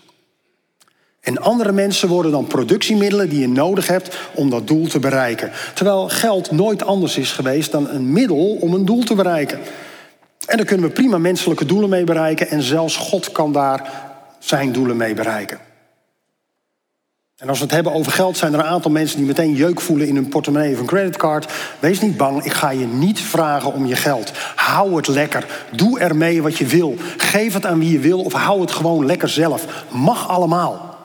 En 1.19 1.37
andere 1.37 1.71
mensen 1.71 2.09
worden 2.09 2.31
dan 2.31 2.47
productiemiddelen 2.47 3.29
die 3.29 3.39
je 3.39 3.47
nodig 3.47 3.87
hebt 3.87 4.17
om 4.33 4.49
dat 4.49 4.67
doel 4.67 4.87
te 4.87 4.99
bereiken. 4.99 5.51
Terwijl 5.73 6.09
geld 6.09 6.51
nooit 6.51 6.83
anders 6.83 7.17
is 7.17 7.31
geweest 7.31 7.71
dan 7.71 7.89
een 7.89 8.11
middel 8.11 8.57
om 8.61 8.73
een 8.73 8.85
doel 8.85 9.03
te 9.03 9.15
bereiken. 9.15 9.59
En 10.47 10.57
daar 10.57 10.65
kunnen 10.65 10.87
we 10.87 10.93
prima 10.93 11.17
menselijke 11.17 11.65
doelen 11.65 11.89
mee 11.89 12.03
bereiken. 12.03 12.49
En 12.49 12.61
zelfs 12.61 12.95
God 12.95 13.31
kan 13.31 13.51
daar 13.51 13.91
zijn 14.39 14.71
doelen 14.71 14.97
mee 14.97 15.13
bereiken. 15.13 15.59
En 17.37 17.49
als 17.49 17.57
we 17.57 17.63
het 17.63 17.73
hebben 17.73 17.93
over 17.93 18.11
geld, 18.11 18.37
zijn 18.37 18.53
er 18.53 18.59
een 18.59 18.65
aantal 18.65 18.91
mensen 18.91 19.17
die 19.17 19.27
meteen 19.27 19.53
jeuk 19.53 19.81
voelen 19.81 20.07
in 20.07 20.15
hun 20.15 20.27
portemonnee 20.27 20.73
of 20.73 20.79
een 20.79 20.85
creditcard. 20.85 21.51
Wees 21.79 22.01
niet 22.01 22.17
bang, 22.17 22.43
ik 22.43 22.51
ga 22.51 22.69
je 22.69 22.85
niet 22.85 23.19
vragen 23.19 23.73
om 23.73 23.85
je 23.85 23.95
geld. 23.95 24.31
Hou 24.55 24.95
het 24.95 25.07
lekker. 25.07 25.65
Doe 25.71 25.99
ermee 25.99 26.41
wat 26.41 26.57
je 26.57 26.65
wil. 26.65 26.95
Geef 27.17 27.53
het 27.53 27.65
aan 27.65 27.79
wie 27.79 27.91
je 27.91 27.99
wil 27.99 28.21
of 28.21 28.33
hou 28.33 28.61
het 28.61 28.71
gewoon 28.71 29.05
lekker 29.05 29.29
zelf. 29.29 29.85
Mag 29.91 30.29
allemaal. 30.29 30.97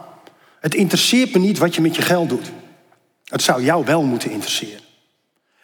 Het 0.61 0.75
interesseert 0.75 1.33
me 1.33 1.39
niet 1.39 1.59
wat 1.59 1.75
je 1.75 1.81
met 1.81 1.97
je 1.97 2.03
geld 2.03 2.29
doet. 2.29 2.53
Het 3.25 3.43
zou 3.43 3.63
jou 3.63 3.85
wel 3.85 4.03
moeten 4.03 4.31
interesseren. 4.31 4.92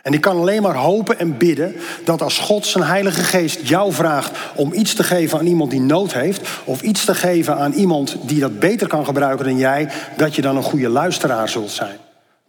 En 0.09 0.15
ik 0.15 0.21
kan 0.21 0.37
alleen 0.37 0.63
maar 0.63 0.75
hopen 0.75 1.19
en 1.19 1.37
bidden 1.37 1.77
dat 2.05 2.23
als 2.23 2.39
God 2.39 2.67
zijn 2.67 2.85
Heilige 2.85 3.23
Geest 3.23 3.69
jou 3.69 3.93
vraagt 3.93 4.39
om 4.55 4.73
iets 4.73 4.95
te 4.95 5.03
geven 5.03 5.39
aan 5.39 5.47
iemand 5.47 5.71
die 5.71 5.81
nood 5.81 6.13
heeft, 6.13 6.49
of 6.65 6.83
iets 6.83 7.05
te 7.05 7.15
geven 7.15 7.57
aan 7.57 7.73
iemand 7.73 8.17
die 8.23 8.41
dat 8.41 8.59
beter 8.59 8.87
kan 8.87 9.05
gebruiken 9.05 9.45
dan 9.45 9.59
jij, 9.59 9.89
dat 10.17 10.35
je 10.35 10.43
dan 10.43 10.57
een 10.57 10.63
goede 10.63 10.89
luisteraar 10.89 11.49
zult 11.49 11.71
zijn. 11.71 11.97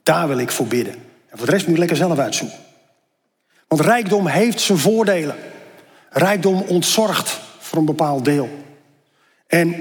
Daar 0.03 0.27
wil 0.27 0.37
ik 0.37 0.51
voor 0.51 0.67
bidden. 0.67 0.93
En 1.29 1.37
voor 1.37 1.45
de 1.45 1.51
rest 1.51 1.65
moet 1.65 1.73
je 1.73 1.79
lekker 1.79 1.97
zelf 1.97 2.17
uitzoeken. 2.17 2.57
Want 3.67 3.81
rijkdom 3.81 4.27
heeft 4.27 4.61
zijn 4.61 4.77
voordelen. 4.77 5.35
Rijkdom 6.09 6.63
ontzorgt 6.67 7.39
voor 7.59 7.77
een 7.77 7.85
bepaald 7.85 8.25
deel. 8.25 8.49
En 9.47 9.75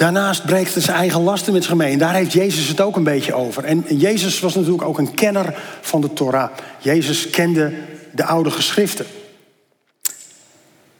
Daarnaast 0.00 0.44
breekt 0.44 0.74
het 0.74 0.82
zijn 0.82 0.96
eigen 0.96 1.22
lasten 1.22 1.52
met 1.52 1.64
zich 1.64 1.74
mee. 1.74 1.92
En 1.92 1.98
daar 1.98 2.14
heeft 2.14 2.32
Jezus 2.32 2.68
het 2.68 2.80
ook 2.80 2.96
een 2.96 3.04
beetje 3.04 3.34
over. 3.34 3.64
En 3.64 3.84
Jezus 3.88 4.40
was 4.40 4.54
natuurlijk 4.54 4.82
ook 4.82 4.98
een 4.98 5.14
kenner 5.14 5.54
van 5.80 6.00
de 6.00 6.12
Torah. 6.12 6.50
Jezus 6.78 7.30
kende 7.30 7.72
de 8.10 8.24
oude 8.24 8.50
geschriften. 8.50 9.06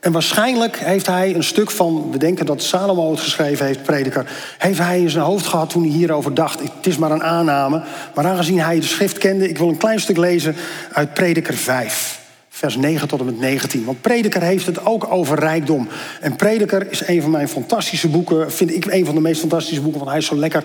En 0.00 0.12
waarschijnlijk 0.12 0.76
heeft 0.78 1.06
hij 1.06 1.34
een 1.34 1.44
stuk 1.44 1.70
van, 1.70 2.10
we 2.10 2.18
denken 2.18 2.46
dat 2.46 2.62
Salomo 2.62 3.10
het 3.10 3.20
geschreven 3.20 3.66
heeft, 3.66 3.82
prediker, 3.82 4.30
heeft 4.58 4.78
hij 4.78 5.00
in 5.00 5.10
zijn 5.10 5.24
hoofd 5.24 5.46
gehad 5.46 5.70
toen 5.70 5.82
hij 5.82 5.92
hierover 5.92 6.34
dacht. 6.34 6.60
Het 6.60 6.86
is 6.86 6.98
maar 6.98 7.10
een 7.10 7.22
aanname. 7.22 7.82
Maar 8.14 8.26
aangezien 8.26 8.60
hij 8.60 8.80
de 8.80 8.86
schrift 8.86 9.18
kende, 9.18 9.48
ik 9.48 9.58
wil 9.58 9.68
een 9.68 9.76
klein 9.76 10.00
stuk 10.00 10.16
lezen 10.16 10.56
uit 10.92 11.14
prediker 11.14 11.54
5 11.54 12.19
vers 12.60 12.76
9 12.76 13.08
tot 13.08 13.20
en 13.20 13.24
met 13.24 13.38
19. 13.38 13.84
Want 13.84 14.00
Prediker 14.00 14.42
heeft 14.42 14.66
het 14.66 14.86
ook 14.86 15.12
over 15.12 15.38
rijkdom. 15.38 15.88
En 16.20 16.36
Prediker 16.36 16.90
is 16.90 17.06
een 17.06 17.22
van 17.22 17.30
mijn 17.30 17.48
fantastische 17.48 18.08
boeken, 18.08 18.52
vind 18.52 18.74
ik 18.74 18.86
een 18.86 19.04
van 19.04 19.14
de 19.14 19.20
meest 19.20 19.40
fantastische 19.40 19.80
boeken, 19.80 19.98
want 19.98 20.10
hij 20.10 20.20
is 20.20 20.26
zo 20.26 20.36
lekker 20.36 20.64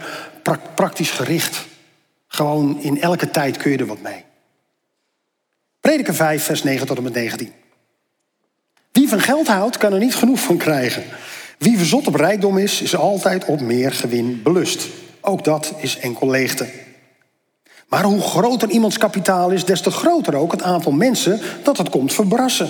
praktisch 0.75 1.11
gericht. 1.11 1.65
Gewoon 2.27 2.81
in 2.81 3.01
elke 3.01 3.29
tijd 3.29 3.57
kun 3.57 3.71
je 3.71 3.77
er 3.77 3.85
wat 3.85 4.01
mee. 4.01 4.23
Prediker 5.79 6.15
5, 6.15 6.43
vers 6.43 6.63
9 6.63 6.87
tot 6.87 6.97
en 6.97 7.03
met 7.03 7.13
19. 7.13 7.51
Wie 8.91 9.09
van 9.09 9.19
geld 9.19 9.47
houdt, 9.47 9.77
kan 9.77 9.93
er 9.93 9.99
niet 9.99 10.15
genoeg 10.15 10.39
van 10.39 10.57
krijgen. 10.57 11.03
Wie 11.57 11.77
verzot 11.77 12.07
op 12.07 12.15
rijkdom 12.15 12.57
is, 12.57 12.81
is 12.81 12.95
altijd 12.95 13.45
op 13.45 13.61
meer 13.61 13.91
gewin 13.91 14.41
belust. 14.43 14.87
Ook 15.21 15.43
dat 15.43 15.73
is 15.77 15.97
enkel 15.97 16.29
leegte. 16.29 16.67
Maar 17.87 18.03
hoe 18.03 18.21
groter 18.21 18.69
iemands 18.69 18.97
kapitaal 18.97 19.49
is, 19.49 19.65
des 19.65 19.81
te 19.81 19.91
groter 19.91 20.35
ook 20.35 20.51
het 20.51 20.61
aantal 20.61 20.91
mensen 20.91 21.39
dat 21.63 21.77
het 21.77 21.89
komt 21.89 22.13
verbrassen. 22.13 22.69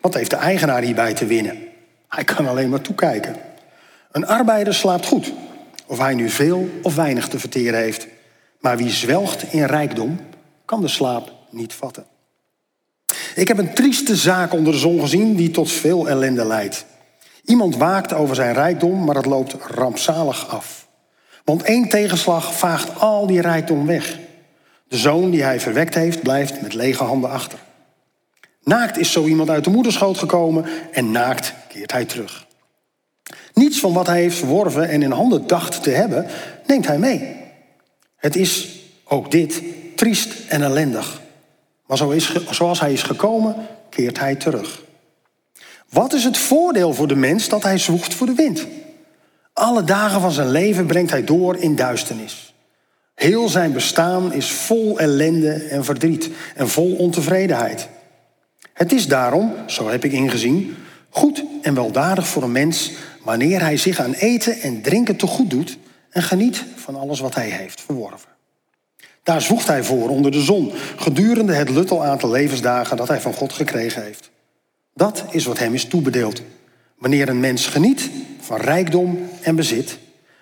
Wat 0.00 0.14
heeft 0.14 0.30
de 0.30 0.36
eigenaar 0.36 0.82
hierbij 0.82 1.14
te 1.14 1.26
winnen? 1.26 1.58
Hij 2.08 2.24
kan 2.24 2.48
alleen 2.48 2.68
maar 2.68 2.80
toekijken. 2.80 3.36
Een 4.12 4.26
arbeider 4.26 4.74
slaapt 4.74 5.06
goed, 5.06 5.32
of 5.86 5.98
hij 5.98 6.14
nu 6.14 6.28
veel 6.28 6.68
of 6.82 6.94
weinig 6.94 7.28
te 7.28 7.38
verteren 7.38 7.80
heeft. 7.80 8.06
Maar 8.60 8.76
wie 8.76 8.90
zwelgt 8.90 9.52
in 9.52 9.64
rijkdom, 9.64 10.20
kan 10.64 10.80
de 10.80 10.88
slaap 10.88 11.32
niet 11.50 11.72
vatten. 11.72 12.04
Ik 13.34 13.48
heb 13.48 13.58
een 13.58 13.74
trieste 13.74 14.16
zaak 14.16 14.52
onder 14.52 14.72
de 14.72 14.78
zon 14.78 15.00
gezien 15.00 15.36
die 15.36 15.50
tot 15.50 15.72
veel 15.72 16.08
ellende 16.08 16.44
leidt. 16.44 16.84
Iemand 17.44 17.76
waakt 17.76 18.12
over 18.12 18.34
zijn 18.34 18.54
rijkdom, 18.54 19.04
maar 19.04 19.14
het 19.14 19.26
loopt 19.26 19.56
rampzalig 19.66 20.48
af. 20.48 20.88
Want 21.44 21.62
één 21.62 21.88
tegenslag 21.88 22.54
vaagt 22.54 23.00
al 23.00 23.26
die 23.26 23.40
rijkdom 23.40 23.86
weg. 23.86 24.18
De 24.90 24.96
zoon 24.96 25.30
die 25.30 25.42
hij 25.42 25.60
verwekt 25.60 25.94
heeft, 25.94 26.22
blijft 26.22 26.60
met 26.62 26.74
lege 26.74 27.04
handen 27.04 27.30
achter. 27.30 27.58
Naakt 28.62 28.98
is 28.98 29.12
zo 29.12 29.26
iemand 29.26 29.50
uit 29.50 29.64
de 29.64 29.70
moederschoot 29.70 30.18
gekomen 30.18 30.66
en 30.92 31.10
naakt 31.10 31.54
keert 31.68 31.92
hij 31.92 32.04
terug. 32.04 32.46
Niets 33.54 33.80
van 33.80 33.92
wat 33.92 34.06
hij 34.06 34.20
heeft 34.20 34.36
verworven 34.36 34.88
en 34.88 35.02
in 35.02 35.10
handen 35.10 35.46
dacht 35.46 35.82
te 35.82 35.90
hebben, 35.90 36.26
neemt 36.66 36.86
hij 36.86 36.98
mee. 36.98 37.36
Het 38.16 38.36
is 38.36 38.68
ook 39.04 39.30
dit 39.30 39.62
triest 39.96 40.34
en 40.48 40.62
ellendig. 40.62 41.20
Maar 41.86 41.96
zo 41.96 42.10
is, 42.10 42.34
zoals 42.50 42.80
hij 42.80 42.92
is 42.92 43.02
gekomen, 43.02 43.56
keert 43.88 44.18
hij 44.18 44.34
terug. 44.34 44.82
Wat 45.88 46.12
is 46.12 46.24
het 46.24 46.38
voordeel 46.38 46.94
voor 46.94 47.08
de 47.08 47.16
mens 47.16 47.48
dat 47.48 47.62
hij 47.62 47.78
zwoegt 47.78 48.14
voor 48.14 48.26
de 48.26 48.34
wind? 48.34 48.66
Alle 49.52 49.84
dagen 49.84 50.20
van 50.20 50.32
zijn 50.32 50.50
leven 50.50 50.86
brengt 50.86 51.10
hij 51.10 51.24
door 51.24 51.56
in 51.56 51.76
duisternis. 51.76 52.49
Heel 53.20 53.48
zijn 53.48 53.72
bestaan 53.72 54.32
is 54.32 54.50
vol 54.50 54.98
ellende 54.98 55.52
en 55.52 55.84
verdriet 55.84 56.30
en 56.54 56.68
vol 56.68 56.94
ontevredenheid. 56.94 57.88
Het 58.72 58.92
is 58.92 59.06
daarom, 59.06 59.54
zo 59.66 59.88
heb 59.88 60.04
ik 60.04 60.12
ingezien, 60.12 60.76
goed 61.10 61.44
en 61.62 61.74
weldadig 61.74 62.26
voor 62.26 62.42
een 62.42 62.52
mens 62.52 62.92
wanneer 63.22 63.60
hij 63.60 63.76
zich 63.76 64.00
aan 64.00 64.12
eten 64.12 64.60
en 64.60 64.82
drinken 64.82 65.16
te 65.16 65.26
goed 65.26 65.50
doet 65.50 65.78
en 66.10 66.22
geniet 66.22 66.64
van 66.74 66.96
alles 66.96 67.20
wat 67.20 67.34
hij 67.34 67.48
heeft 67.48 67.80
verworven. 67.80 68.28
Daar 69.22 69.42
zwoegt 69.42 69.66
hij 69.66 69.84
voor 69.84 70.08
onder 70.08 70.30
de 70.30 70.42
zon, 70.42 70.72
gedurende 70.96 71.54
het 71.54 71.70
luttel 71.70 72.04
aantal 72.04 72.30
levensdagen 72.30 72.96
dat 72.96 73.08
hij 73.08 73.20
van 73.20 73.34
God 73.34 73.52
gekregen 73.52 74.02
heeft. 74.02 74.30
Dat 74.94 75.24
is 75.30 75.44
wat 75.44 75.58
hem 75.58 75.74
is 75.74 75.84
toebedeeld. 75.84 76.42
Wanneer 76.98 77.28
een 77.28 77.40
mens 77.40 77.66
geniet 77.66 78.10
van 78.40 78.56
rijkdom 78.56 79.28
en 79.40 79.56
bezit, 79.56 79.98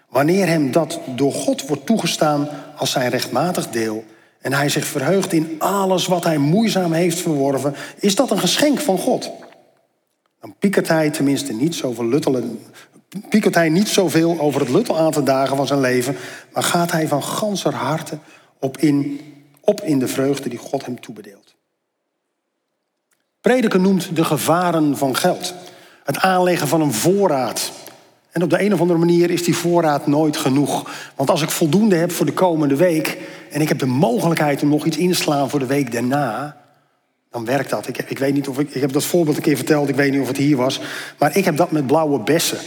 wanneer 0.08 0.46
hem 0.46 0.70
dat 0.70 1.00
door 1.14 1.32
God 1.32 1.66
wordt 1.66 1.86
toegestaan 1.86 2.48
als 2.76 2.90
zijn 2.90 3.10
rechtmatig 3.10 3.68
deel 3.68 4.04
en 4.40 4.52
hij 4.52 4.68
zich 4.68 4.84
verheugt 4.84 5.32
in 5.32 5.54
alles 5.58 6.06
wat 6.06 6.24
hij 6.24 6.38
moeizaam 6.38 6.92
heeft 6.92 7.18
verworven, 7.18 7.74
is 7.98 8.14
dat 8.14 8.30
een 8.30 8.38
geschenk 8.38 8.80
van 8.80 8.98
God. 8.98 9.30
Dan 10.40 10.54
piekert 10.58 10.88
hij 10.88 11.10
tenminste 11.10 11.52
niet 11.52 11.74
zoveel 11.74 12.04
luttelen, 12.04 12.60
piekert 13.28 13.54
hij 13.54 13.68
niet 13.68 13.88
zoveel 13.88 14.40
over 14.40 14.60
het 14.60 14.70
luttel 14.70 14.98
aantal 14.98 15.24
dagen 15.24 15.56
van 15.56 15.66
zijn 15.66 15.80
leven, 15.80 16.16
maar 16.52 16.62
gaat 16.62 16.92
hij 16.92 17.08
van 17.08 17.22
ganser 17.22 17.74
harte 17.74 18.18
op 18.60 18.78
in, 18.78 19.20
op 19.60 19.80
in 19.80 19.98
de 19.98 20.08
vreugde 20.08 20.48
die 20.48 20.58
God 20.58 20.84
hem 20.84 21.00
toebedeelt. 21.00 21.56
Prediker 23.40 23.80
noemt 23.80 24.16
de 24.16 24.24
gevaren 24.24 24.96
van 24.96 25.16
geld. 25.16 25.54
Het 26.04 26.18
aanleggen 26.18 26.68
van 26.68 26.80
een 26.80 26.92
voorraad. 26.92 27.72
En 28.30 28.42
op 28.42 28.50
de 28.50 28.62
een 28.62 28.73
of 28.73 28.80
andere 28.80 28.99
manier 28.99 29.30
is 29.30 29.42
die 29.42 29.56
voorraad 29.56 30.06
nooit 30.06 30.37
genoeg. 30.37 30.90
Want 31.16 31.30
als 31.30 31.42
ik 31.42 31.50
voldoende 31.50 31.97
heb 31.97 32.12
voor 32.12 32.26
de 32.26 32.32
komende 32.32 32.76
week 32.76 33.18
en 33.50 33.61
ik 33.61 33.68
heb 33.68 33.78
de 33.78 33.87
mogelijkheid 33.87 34.62
om 34.62 34.68
nog 34.68 34.85
iets 34.85 34.97
in 34.97 35.11
te 35.11 35.16
slaan 35.16 35.50
voor 35.50 35.58
de 35.58 35.66
week 35.66 35.92
daarna, 35.92 36.56
dan 37.30 37.44
werkt 37.44 37.70
dat. 37.70 37.88
Ik, 37.88 37.99
ik 37.99 38.18
weet 38.18 38.35
niet 38.35 38.49
of 38.49 38.58
ik, 38.58 38.70
ik 38.70 38.80
heb 38.80 38.92
dat 38.92 39.04
voorbeeld 39.04 39.37
een 39.37 39.42
keer 39.42 39.56
verteld, 39.56 39.88
ik 39.88 39.94
weet 39.94 40.12
niet 40.12 40.20
of 40.20 40.28
het 40.28 40.37
hier 40.37 40.56
was, 40.56 40.80
maar 41.18 41.37
ik 41.37 41.44
heb 41.44 41.56
dat 41.56 41.70
met 41.70 41.87
blauwe 41.87 42.20
bessen. 42.20 42.58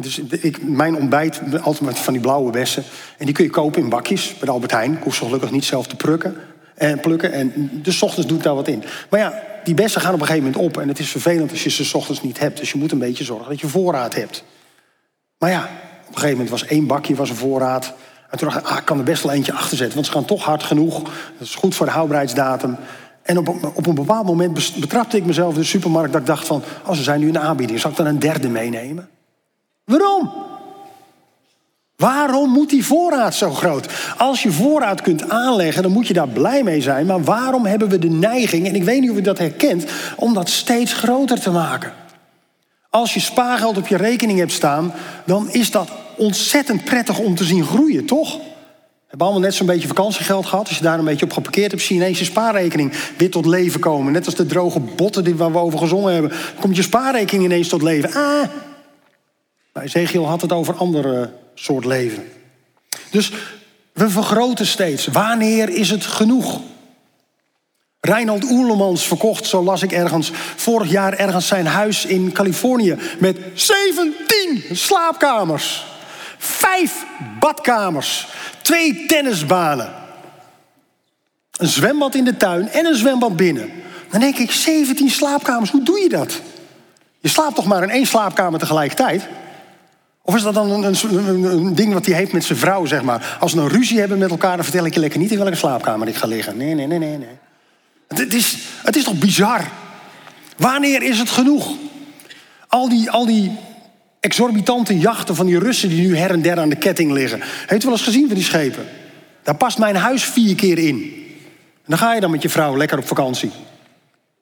Dus 0.00 0.18
ik, 0.18 0.62
mijn 0.62 0.96
ontbijt, 0.96 1.40
altijd 1.62 1.80
met 1.80 1.98
van 1.98 2.12
die 2.12 2.22
blauwe 2.22 2.50
bessen. 2.50 2.84
En 3.18 3.24
die 3.24 3.34
kun 3.34 3.44
je 3.44 3.50
kopen 3.50 3.82
in 3.82 3.88
bakjes 3.88 4.28
bij 4.28 4.46
de 4.46 4.50
Albert 4.50 4.72
Heijn. 4.72 4.92
Ik 4.92 5.02
hoef 5.02 5.14
ze 5.14 5.24
gelukkig 5.24 5.50
niet 5.50 5.64
zelf 5.64 5.86
te 5.86 5.96
plukken 5.96 6.36
en 6.74 7.00
plukken. 7.00 7.32
En 7.32 7.70
dus 7.72 8.02
ochtends 8.02 8.28
doe 8.28 8.36
ik 8.36 8.42
daar 8.42 8.54
wat 8.54 8.68
in. 8.68 8.84
Maar 9.10 9.20
ja, 9.20 9.42
die 9.64 9.74
bessen 9.74 10.00
gaan 10.00 10.14
op 10.14 10.20
een 10.20 10.26
gegeven 10.26 10.50
moment 10.50 10.64
op. 10.64 10.82
En 10.82 10.88
het 10.88 10.98
is 10.98 11.08
vervelend 11.08 11.50
als 11.50 11.64
je 11.64 11.70
ze 11.70 11.96
ochtends 11.96 12.22
niet 12.22 12.38
hebt. 12.38 12.58
Dus 12.58 12.72
je 12.72 12.78
moet 12.78 12.92
een 12.92 12.98
beetje 12.98 13.24
zorgen 13.24 13.48
dat 13.48 13.60
je 13.60 13.66
voorraad 13.66 14.14
hebt. 14.14 14.44
Maar 15.38 15.50
ja, 15.50 15.62
op 15.62 15.68
een 16.08 16.14
gegeven 16.14 16.30
moment 16.30 16.50
was 16.50 16.66
één 16.66 16.86
bakje 16.86 17.14
was 17.14 17.30
een 17.30 17.36
voorraad. 17.36 17.94
En 18.30 18.38
toen 18.38 18.48
dacht 18.48 18.60
ik, 18.60 18.66
ah, 18.70 18.78
ik 18.78 18.84
kan 18.84 18.98
er 18.98 19.04
best 19.04 19.22
wel 19.22 19.32
eentje 19.32 19.52
achter 19.52 19.76
zetten. 19.76 19.94
Want 19.94 20.06
ze 20.06 20.12
gaan 20.12 20.24
toch 20.24 20.44
hard 20.44 20.62
genoeg. 20.62 21.02
Dat 21.02 21.46
is 21.46 21.54
goed 21.54 21.74
voor 21.74 21.86
de 21.86 21.92
houdbaarheidsdatum. 21.92 22.76
En 23.22 23.38
op, 23.38 23.48
op 23.74 23.86
een 23.86 23.94
bepaald 23.94 24.26
moment 24.26 24.72
betrapte 24.80 25.16
ik 25.16 25.24
mezelf 25.24 25.54
in 25.54 25.60
de 25.60 25.66
supermarkt... 25.66 26.12
dat 26.12 26.20
ik 26.20 26.26
dacht 26.26 26.46
van, 26.46 26.62
oh, 26.86 26.94
ze 26.94 27.02
zijn 27.02 27.20
nu 27.20 27.26
in 27.26 27.32
de 27.32 27.38
aanbieding. 27.38 27.80
Zal 27.80 27.90
ik 27.90 27.96
dan 27.96 28.06
een 28.06 28.18
derde 28.18 28.48
meenemen? 28.48 29.08
Waarom? 29.84 30.32
Waarom 31.96 32.50
moet 32.50 32.70
die 32.70 32.86
voorraad 32.86 33.34
zo 33.34 33.50
groot? 33.50 33.88
Als 34.16 34.42
je 34.42 34.52
voorraad 34.52 35.00
kunt 35.00 35.28
aanleggen, 35.28 35.82
dan 35.82 35.92
moet 35.92 36.06
je 36.06 36.14
daar 36.14 36.28
blij 36.28 36.62
mee 36.62 36.80
zijn. 36.80 37.06
Maar 37.06 37.22
waarom 37.22 37.66
hebben 37.66 37.88
we 37.88 37.98
de 37.98 38.10
neiging, 38.10 38.66
en 38.66 38.74
ik 38.74 38.84
weet 38.84 39.00
niet 39.00 39.10
of 39.10 39.16
u 39.16 39.20
dat 39.20 39.38
herkent, 39.38 39.84
om 40.16 40.34
dat 40.34 40.48
steeds 40.48 40.92
groter 40.92 41.40
te 41.40 41.50
maken? 41.50 41.92
Als 42.96 43.14
je 43.14 43.20
spaargeld 43.20 43.76
op 43.76 43.86
je 43.86 43.96
rekening 43.96 44.38
hebt 44.38 44.52
staan, 44.52 44.92
dan 45.24 45.50
is 45.50 45.70
dat 45.70 45.88
ontzettend 46.16 46.84
prettig 46.84 47.18
om 47.18 47.34
te 47.34 47.44
zien 47.44 47.64
groeien, 47.64 48.06
toch? 48.06 48.36
We 48.36 48.42
hebben 49.06 49.26
allemaal 49.26 49.44
net 49.44 49.54
zo'n 49.54 49.66
beetje 49.66 49.88
vakantiegeld 49.88 50.46
gehad. 50.46 50.68
Als 50.68 50.76
je 50.76 50.82
daar 50.82 50.98
een 50.98 51.04
beetje 51.04 51.24
op 51.24 51.32
geparkeerd 51.32 51.70
hebt, 51.70 51.82
zie 51.82 51.96
je 51.96 52.02
ineens 52.02 52.18
je 52.18 52.24
spaarrekening 52.24 52.92
weer 53.18 53.30
tot 53.30 53.46
leven 53.46 53.80
komen. 53.80 54.12
Net 54.12 54.26
als 54.26 54.34
de 54.34 54.46
droge 54.46 54.80
botten 54.80 55.24
die 55.24 55.34
waar 55.34 55.52
we 55.52 55.58
over 55.58 55.78
gezongen 55.78 56.12
hebben. 56.12 56.32
komt 56.60 56.76
je 56.76 56.82
spaarrekening 56.82 57.44
ineens 57.44 57.68
tot 57.68 57.82
leven. 57.82 58.12
Ah, 58.12 59.82
Ezekiel 59.82 60.26
had 60.26 60.40
het 60.40 60.52
over 60.52 60.74
andere 60.74 61.32
soort 61.54 61.84
leven. 61.84 62.24
Dus 63.10 63.32
we 63.92 64.10
vergroten 64.10 64.66
steeds. 64.66 65.06
Wanneer 65.06 65.68
is 65.68 65.90
het 65.90 66.04
genoeg? 66.04 66.60
Reinhold 68.00 68.50
Oerlemans 68.50 69.06
verkocht, 69.06 69.46
zo 69.46 69.62
las 69.62 69.82
ik 69.82 69.92
ergens, 69.92 70.30
vorig 70.56 70.90
jaar 70.90 71.12
ergens 71.12 71.46
zijn 71.46 71.66
huis 71.66 72.04
in 72.04 72.32
Californië 72.32 72.96
met 73.18 73.38
17 73.54 74.64
slaapkamers, 74.72 75.86
vijf 76.38 77.04
badkamers, 77.40 78.28
twee 78.62 79.06
tennisbanen, 79.06 79.92
een 81.56 81.68
zwembad 81.68 82.14
in 82.14 82.24
de 82.24 82.36
tuin 82.36 82.68
en 82.68 82.86
een 82.86 82.96
zwembad 82.96 83.36
binnen. 83.36 83.70
Dan 84.10 84.20
denk 84.20 84.36
ik, 84.36 84.50
17 84.50 85.10
slaapkamers, 85.10 85.70
hoe 85.70 85.82
doe 85.82 85.98
je 85.98 86.08
dat? 86.08 86.40
Je 87.20 87.28
slaapt 87.28 87.54
toch 87.54 87.66
maar 87.66 87.82
in 87.82 87.90
één 87.90 88.06
slaapkamer 88.06 88.58
tegelijkertijd? 88.60 89.28
Of 90.22 90.34
is 90.34 90.42
dat 90.42 90.54
dan 90.54 90.70
een, 90.70 90.84
een, 90.84 91.44
een, 91.44 91.74
ding 91.74 91.92
wat 91.92 92.06
hij 92.06 92.14
heeft 92.14 92.32
met 92.32 92.44
zijn 92.44 92.58
vrouw, 92.58 92.84
zeg 92.86 93.02
maar? 93.02 93.36
Als 93.40 93.52
we 93.52 93.60
een 93.60 93.68
ruzie 93.68 93.98
hebben 93.98 94.18
met 94.18 94.30
elkaar, 94.30 94.56
dan 94.56 94.64
vertel 94.64 94.84
ik 94.84 94.94
je 94.94 95.00
lekker 95.00 95.18
niet 95.18 95.30
in 95.30 95.38
welke 95.38 95.54
slaapkamer 95.54 96.08
ik 96.08 96.16
ga 96.16 96.26
liggen. 96.26 96.56
Nee, 96.56 96.74
nee, 96.74 96.86
nee, 96.86 96.98
nee. 96.98 97.18
nee. 97.18 97.38
Het, 98.08 98.34
is, 98.34 98.56
het 98.82 98.96
is 98.96 99.04
toch 99.04 99.18
bizar? 99.18 99.60
Wanneer 100.56 101.02
is 101.02 101.18
het 101.18 101.30
genoeg? 101.30 101.68
Al 102.68 102.88
die, 102.88 103.10
al 103.10 103.26
die 103.26 103.52
exorbitante 104.20 104.98
jachten 104.98 105.34
van 105.34 105.46
die 105.46 105.58
Russen 105.58 105.88
die 105.88 106.08
nu 106.08 106.16
her 106.16 106.30
en 106.30 106.42
der 106.42 106.58
aan 106.58 106.68
de 106.68 106.76
ketting 106.76 107.12
liggen. 107.12 107.40
Heeft 107.66 107.82
u 107.82 107.86
wel 107.86 107.96
eens 107.96 108.06
gezien 108.06 108.26
van 108.26 108.34
die 108.34 108.44
schepen? 108.44 108.86
Daar 109.42 109.56
past 109.56 109.78
mijn 109.78 109.96
huis 109.96 110.24
vier 110.24 110.54
keer 110.54 110.78
in. 110.78 111.24
En 111.86 111.92
dan 111.92 111.98
ga 111.98 112.14
je 112.14 112.20
dan 112.20 112.30
met 112.30 112.42
je 112.42 112.48
vrouw 112.48 112.76
lekker 112.76 112.98
op 112.98 113.06
vakantie. 113.06 113.50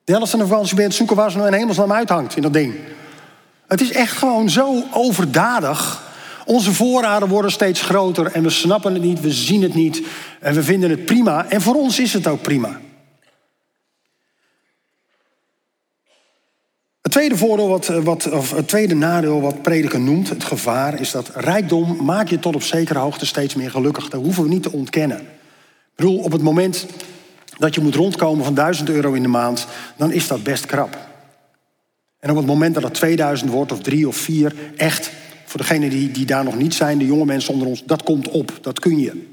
De 0.05 0.13
helft 0.13 0.31
van 0.31 0.39
de 0.39 0.47
vakantie 0.47 0.77
ben 0.77 0.85
je 0.85 0.93
zoeken 0.93 1.17
waar 1.17 1.31
ze 1.31 1.37
nou 1.37 1.49
in 1.49 1.59
hemelsnaam 1.59 1.93
uithangt 1.93 2.37
in 2.37 2.43
dat 2.43 2.53
ding. 2.53 2.75
Het 3.69 3.81
is 3.81 3.93
echt 3.93 4.17
gewoon 4.17 4.51
zo 4.51 4.83
overdadig. 4.91 6.03
Onze 6.45 6.73
voorraden 6.73 7.29
worden 7.29 7.51
steeds 7.51 7.83
groter 7.83 8.27
en 8.27 8.43
we 8.43 8.51
snappen 8.51 8.93
het 8.93 9.03
niet, 9.03 9.21
we 9.21 9.33
zien 9.33 9.63
het 9.63 9.75
niet 9.75 10.03
en 10.41 10.55
we 10.55 10.63
vinden 10.63 10.91
het 10.91 11.05
prima. 11.05 11.47
En 11.49 11.61
voor 11.61 11.75
ons 11.75 11.99
is 11.99 12.13
het 12.13 12.27
ook 12.27 12.43
prima. 12.43 12.81
Tweede, 17.15 17.37
voordeel 17.37 17.69
wat, 17.69 17.87
wat, 17.87 18.31
of 18.31 18.51
het 18.51 18.69
tweede 18.69 18.95
nadeel 18.95 19.41
wat 19.41 19.63
prediker 19.63 20.01
noemt, 20.01 20.29
het 20.29 20.45
gevaar, 20.45 21.01
is 21.01 21.11
dat 21.11 21.31
rijkdom 21.35 22.05
maakt 22.05 22.31
je 22.31 22.39
tot 22.39 22.55
op 22.55 22.63
zekere 22.63 22.99
hoogte 22.99 23.27
steeds 23.27 23.55
meer 23.55 23.71
gelukkig. 23.71 24.09
Dat 24.09 24.23
hoeven 24.23 24.43
we 24.43 24.49
niet 24.49 24.63
te 24.63 24.73
ontkennen. 24.73 25.21
Ik 25.21 25.95
bedoel, 25.95 26.19
op 26.19 26.33
het 26.33 26.43
moment 26.43 26.87
dat 27.59 27.75
je 27.75 27.81
moet 27.81 27.95
rondkomen 27.95 28.45
van 28.45 28.55
1000 28.55 28.89
euro 28.89 29.13
in 29.13 29.23
de 29.23 29.29
maand, 29.29 29.67
dan 29.97 30.13
is 30.13 30.27
dat 30.27 30.43
best 30.43 30.67
krap. 30.67 30.99
En 32.19 32.31
op 32.31 32.37
het 32.37 32.47
moment 32.47 32.75
dat 32.75 32.83
het 32.83 32.95
2000 32.95 33.51
wordt, 33.51 33.73
of 33.73 33.81
drie 33.81 34.09
of 34.09 34.17
vier, 34.17 34.55
echt, 34.77 35.11
voor 35.45 35.61
degenen 35.61 35.91
die, 35.91 36.11
die 36.11 36.27
daar 36.27 36.45
nog 36.45 36.57
niet 36.57 36.75
zijn, 36.75 36.99
de 36.99 37.07
jonge 37.07 37.25
mensen 37.25 37.53
onder 37.53 37.69
ons, 37.69 37.85
dat 37.85 38.03
komt 38.03 38.29
op, 38.29 38.59
dat 38.61 38.81
kun 38.81 38.99
je. 38.99 39.27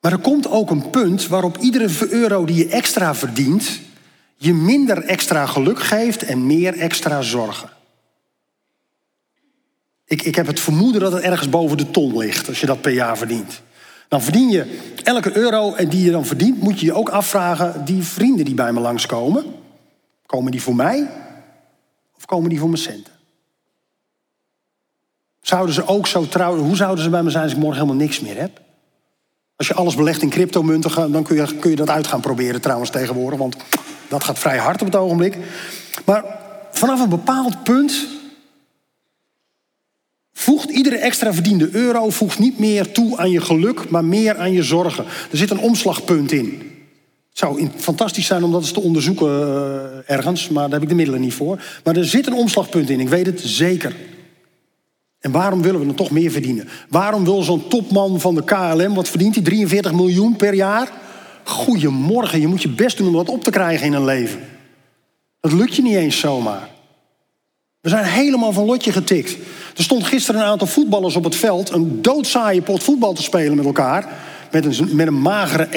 Maar 0.00 0.12
er 0.12 0.18
komt 0.18 0.50
ook 0.50 0.70
een 0.70 0.90
punt 0.90 1.26
waarop 1.26 1.56
iedere 1.58 1.88
euro 2.10 2.44
die 2.44 2.56
je 2.56 2.68
extra 2.68 3.14
verdient, 3.14 3.80
je 4.44 4.54
minder 4.54 5.04
extra 5.04 5.46
geluk 5.46 5.80
geeft 5.80 6.22
en 6.22 6.46
meer 6.46 6.78
extra 6.78 7.22
zorgen. 7.22 7.70
Ik, 10.04 10.22
ik 10.22 10.34
heb 10.34 10.46
het 10.46 10.60
vermoeden 10.60 11.00
dat 11.00 11.12
het 11.12 11.22
ergens 11.22 11.48
boven 11.48 11.76
de 11.76 11.90
ton 11.90 12.16
ligt 12.16 12.48
als 12.48 12.60
je 12.60 12.66
dat 12.66 12.80
per 12.80 12.92
jaar 12.92 13.18
verdient. 13.18 13.62
Dan 14.08 14.22
verdien 14.22 14.50
je 14.50 14.78
elke 15.02 15.36
euro 15.36 15.74
en 15.74 15.88
die 15.88 16.04
je 16.04 16.10
dan 16.10 16.26
verdient, 16.26 16.60
moet 16.60 16.80
je 16.80 16.86
je 16.86 16.92
ook 16.92 17.08
afvragen, 17.08 17.84
die 17.84 18.02
vrienden 18.02 18.44
die 18.44 18.54
bij 18.54 18.72
me 18.72 18.80
langskomen, 18.80 19.44
komen 20.26 20.50
die 20.50 20.62
voor 20.62 20.74
mij 20.74 21.10
of 22.16 22.24
komen 22.24 22.50
die 22.50 22.58
voor 22.58 22.68
mijn 22.68 22.82
centen? 22.82 23.12
Zouden 25.40 25.74
ze 25.74 25.86
ook 25.86 26.06
zo 26.06 26.28
trouw... 26.28 26.56
Hoe 26.56 26.76
zouden 26.76 27.04
ze 27.04 27.10
bij 27.10 27.22
me 27.22 27.30
zijn 27.30 27.42
als 27.42 27.52
ik 27.52 27.58
morgen 27.58 27.80
helemaal 27.80 28.02
niks 28.02 28.20
meer 28.20 28.36
heb? 28.36 28.60
Als 29.56 29.68
je 29.68 29.74
alles 29.74 29.94
belegt 29.94 30.22
in 30.22 30.30
cryptomunten, 30.30 31.12
dan 31.12 31.22
kun 31.22 31.36
je, 31.36 31.58
kun 31.58 31.70
je 31.70 31.76
dat 31.76 31.90
uit 31.90 32.06
gaan 32.06 32.20
proberen 32.20 32.60
trouwens 32.60 32.90
tegenwoordig. 32.90 33.38
Want 33.38 33.56
dat 34.14 34.24
gaat 34.24 34.38
vrij 34.38 34.58
hard 34.58 34.80
op 34.80 34.86
het 34.86 34.96
ogenblik. 34.96 35.38
Maar 36.04 36.24
vanaf 36.70 37.00
een 37.00 37.08
bepaald 37.08 37.62
punt 37.62 38.06
voegt 40.32 40.70
iedere 40.70 40.96
extra 40.96 41.32
verdiende 41.32 41.68
euro 41.72 42.10
voegt 42.10 42.38
niet 42.38 42.58
meer 42.58 42.92
toe 42.92 43.16
aan 43.16 43.30
je 43.30 43.40
geluk, 43.40 43.90
maar 43.90 44.04
meer 44.04 44.36
aan 44.36 44.52
je 44.52 44.62
zorgen. 44.62 45.04
Er 45.30 45.36
zit 45.36 45.50
een 45.50 45.58
omslagpunt 45.58 46.32
in. 46.32 46.72
Het 47.28 47.38
zou 47.38 47.68
fantastisch 47.76 48.26
zijn 48.26 48.44
om 48.44 48.52
dat 48.52 48.60
eens 48.60 48.72
te 48.72 48.80
onderzoeken 48.80 49.28
uh, 49.28 50.16
ergens, 50.16 50.48
maar 50.48 50.62
daar 50.62 50.72
heb 50.72 50.82
ik 50.82 50.88
de 50.88 50.94
middelen 50.94 51.20
niet 51.20 51.34
voor. 51.34 51.62
Maar 51.84 51.96
er 51.96 52.04
zit 52.04 52.26
een 52.26 52.34
omslagpunt 52.34 52.90
in, 52.90 53.00
ik 53.00 53.08
weet 53.08 53.26
het 53.26 53.40
zeker. 53.40 53.96
En 55.20 55.30
waarom 55.30 55.62
willen 55.62 55.80
we 55.80 55.86
dan 55.86 55.94
toch 55.94 56.10
meer 56.10 56.30
verdienen? 56.30 56.68
Waarom 56.88 57.24
wil 57.24 57.42
zo'n 57.42 57.68
topman 57.68 58.20
van 58.20 58.34
de 58.34 58.44
KLM, 58.44 58.94
wat 58.94 59.08
verdient 59.08 59.34
hij? 59.34 59.44
43 59.44 59.92
miljoen 59.92 60.36
per 60.36 60.54
jaar? 60.54 60.92
Goedemorgen, 61.44 62.40
je 62.40 62.46
moet 62.46 62.62
je 62.62 62.68
best 62.68 62.96
doen 62.96 63.06
om 63.06 63.12
dat 63.12 63.28
op 63.28 63.44
te 63.44 63.50
krijgen 63.50 63.86
in 63.86 63.92
een 63.92 64.04
leven. 64.04 64.40
Dat 65.40 65.52
lukt 65.52 65.76
je 65.76 65.82
niet 65.82 65.96
eens 65.96 66.18
zomaar. 66.18 66.68
We 67.80 67.88
zijn 67.88 68.04
helemaal 68.04 68.52
van 68.52 68.64
lotje 68.64 68.92
getikt. 68.92 69.36
Er 69.76 69.82
stond 69.82 70.04
gisteren 70.04 70.40
een 70.40 70.46
aantal 70.46 70.66
voetballers 70.66 71.16
op 71.16 71.24
het 71.24 71.36
veld... 71.36 71.70
een 71.70 72.02
doodzaaie 72.02 72.62
pot 72.62 72.82
voetbal 72.82 73.12
te 73.12 73.22
spelen 73.22 73.56
met 73.56 73.64
elkaar... 73.64 74.08
met 74.50 74.64
een, 74.64 74.96
met 74.96 75.06
een 75.06 75.20
magere 75.20 75.66
1-0. 75.66 75.70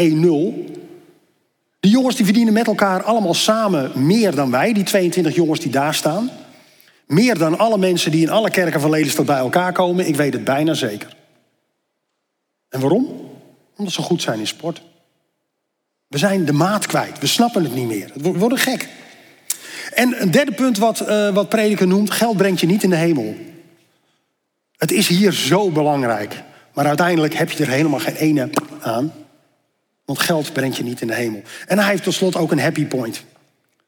Die 1.79 1.91
jongens 1.91 2.15
die 2.15 2.25
verdienen 2.25 2.53
met 2.53 2.67
elkaar 2.67 3.03
allemaal 3.03 3.33
samen 3.33 3.91
meer 4.05 4.35
dan 4.35 4.51
wij... 4.51 4.73
die 4.73 4.83
22 4.83 5.35
jongens 5.35 5.59
die 5.59 5.71
daar 5.71 5.93
staan... 5.93 6.29
Meer 7.07 7.37
dan 7.37 7.57
alle 7.57 7.77
mensen 7.77 8.11
die 8.11 8.21
in 8.21 8.29
alle 8.29 8.49
kerken 8.49 8.81
van 8.81 8.89
Lelystad 8.89 9.25
bij 9.25 9.37
elkaar 9.37 9.73
komen. 9.73 10.07
Ik 10.07 10.15
weet 10.15 10.33
het 10.33 10.43
bijna 10.43 10.73
zeker. 10.73 11.15
En 12.69 12.79
waarom? 12.79 13.07
Omdat 13.77 13.93
ze 13.93 14.01
goed 14.01 14.21
zijn 14.21 14.39
in 14.39 14.47
sport. 14.47 14.81
We 16.07 16.17
zijn 16.17 16.45
de 16.45 16.53
maat 16.53 16.85
kwijt. 16.85 17.19
We 17.19 17.27
snappen 17.27 17.63
het 17.63 17.75
niet 17.75 17.87
meer. 17.87 18.11
We 18.13 18.31
worden 18.31 18.57
gek. 18.57 18.87
En 19.93 20.21
een 20.21 20.31
derde 20.31 20.51
punt 20.51 20.77
wat, 20.77 21.01
uh, 21.01 21.33
wat 21.33 21.49
prediker 21.49 21.87
noemt. 21.87 22.11
Geld 22.11 22.37
brengt 22.37 22.59
je 22.59 22.67
niet 22.67 22.83
in 22.83 22.89
de 22.89 22.95
hemel. 22.95 23.35
Het 24.77 24.91
is 24.91 25.07
hier 25.07 25.31
zo 25.31 25.69
belangrijk. 25.69 26.43
Maar 26.73 26.85
uiteindelijk 26.85 27.33
heb 27.33 27.51
je 27.51 27.63
er 27.63 27.69
helemaal 27.69 27.99
geen 27.99 28.15
ene 28.15 28.49
aan. 28.81 29.13
Want 30.05 30.19
geld 30.19 30.53
brengt 30.53 30.77
je 30.77 30.83
niet 30.83 31.01
in 31.01 31.07
de 31.07 31.13
hemel. 31.13 31.41
En 31.67 31.79
hij 31.79 31.89
heeft 31.89 32.03
tot 32.03 32.13
slot 32.13 32.35
ook 32.35 32.51
een 32.51 32.59
happy 32.59 32.85
point. 32.85 33.23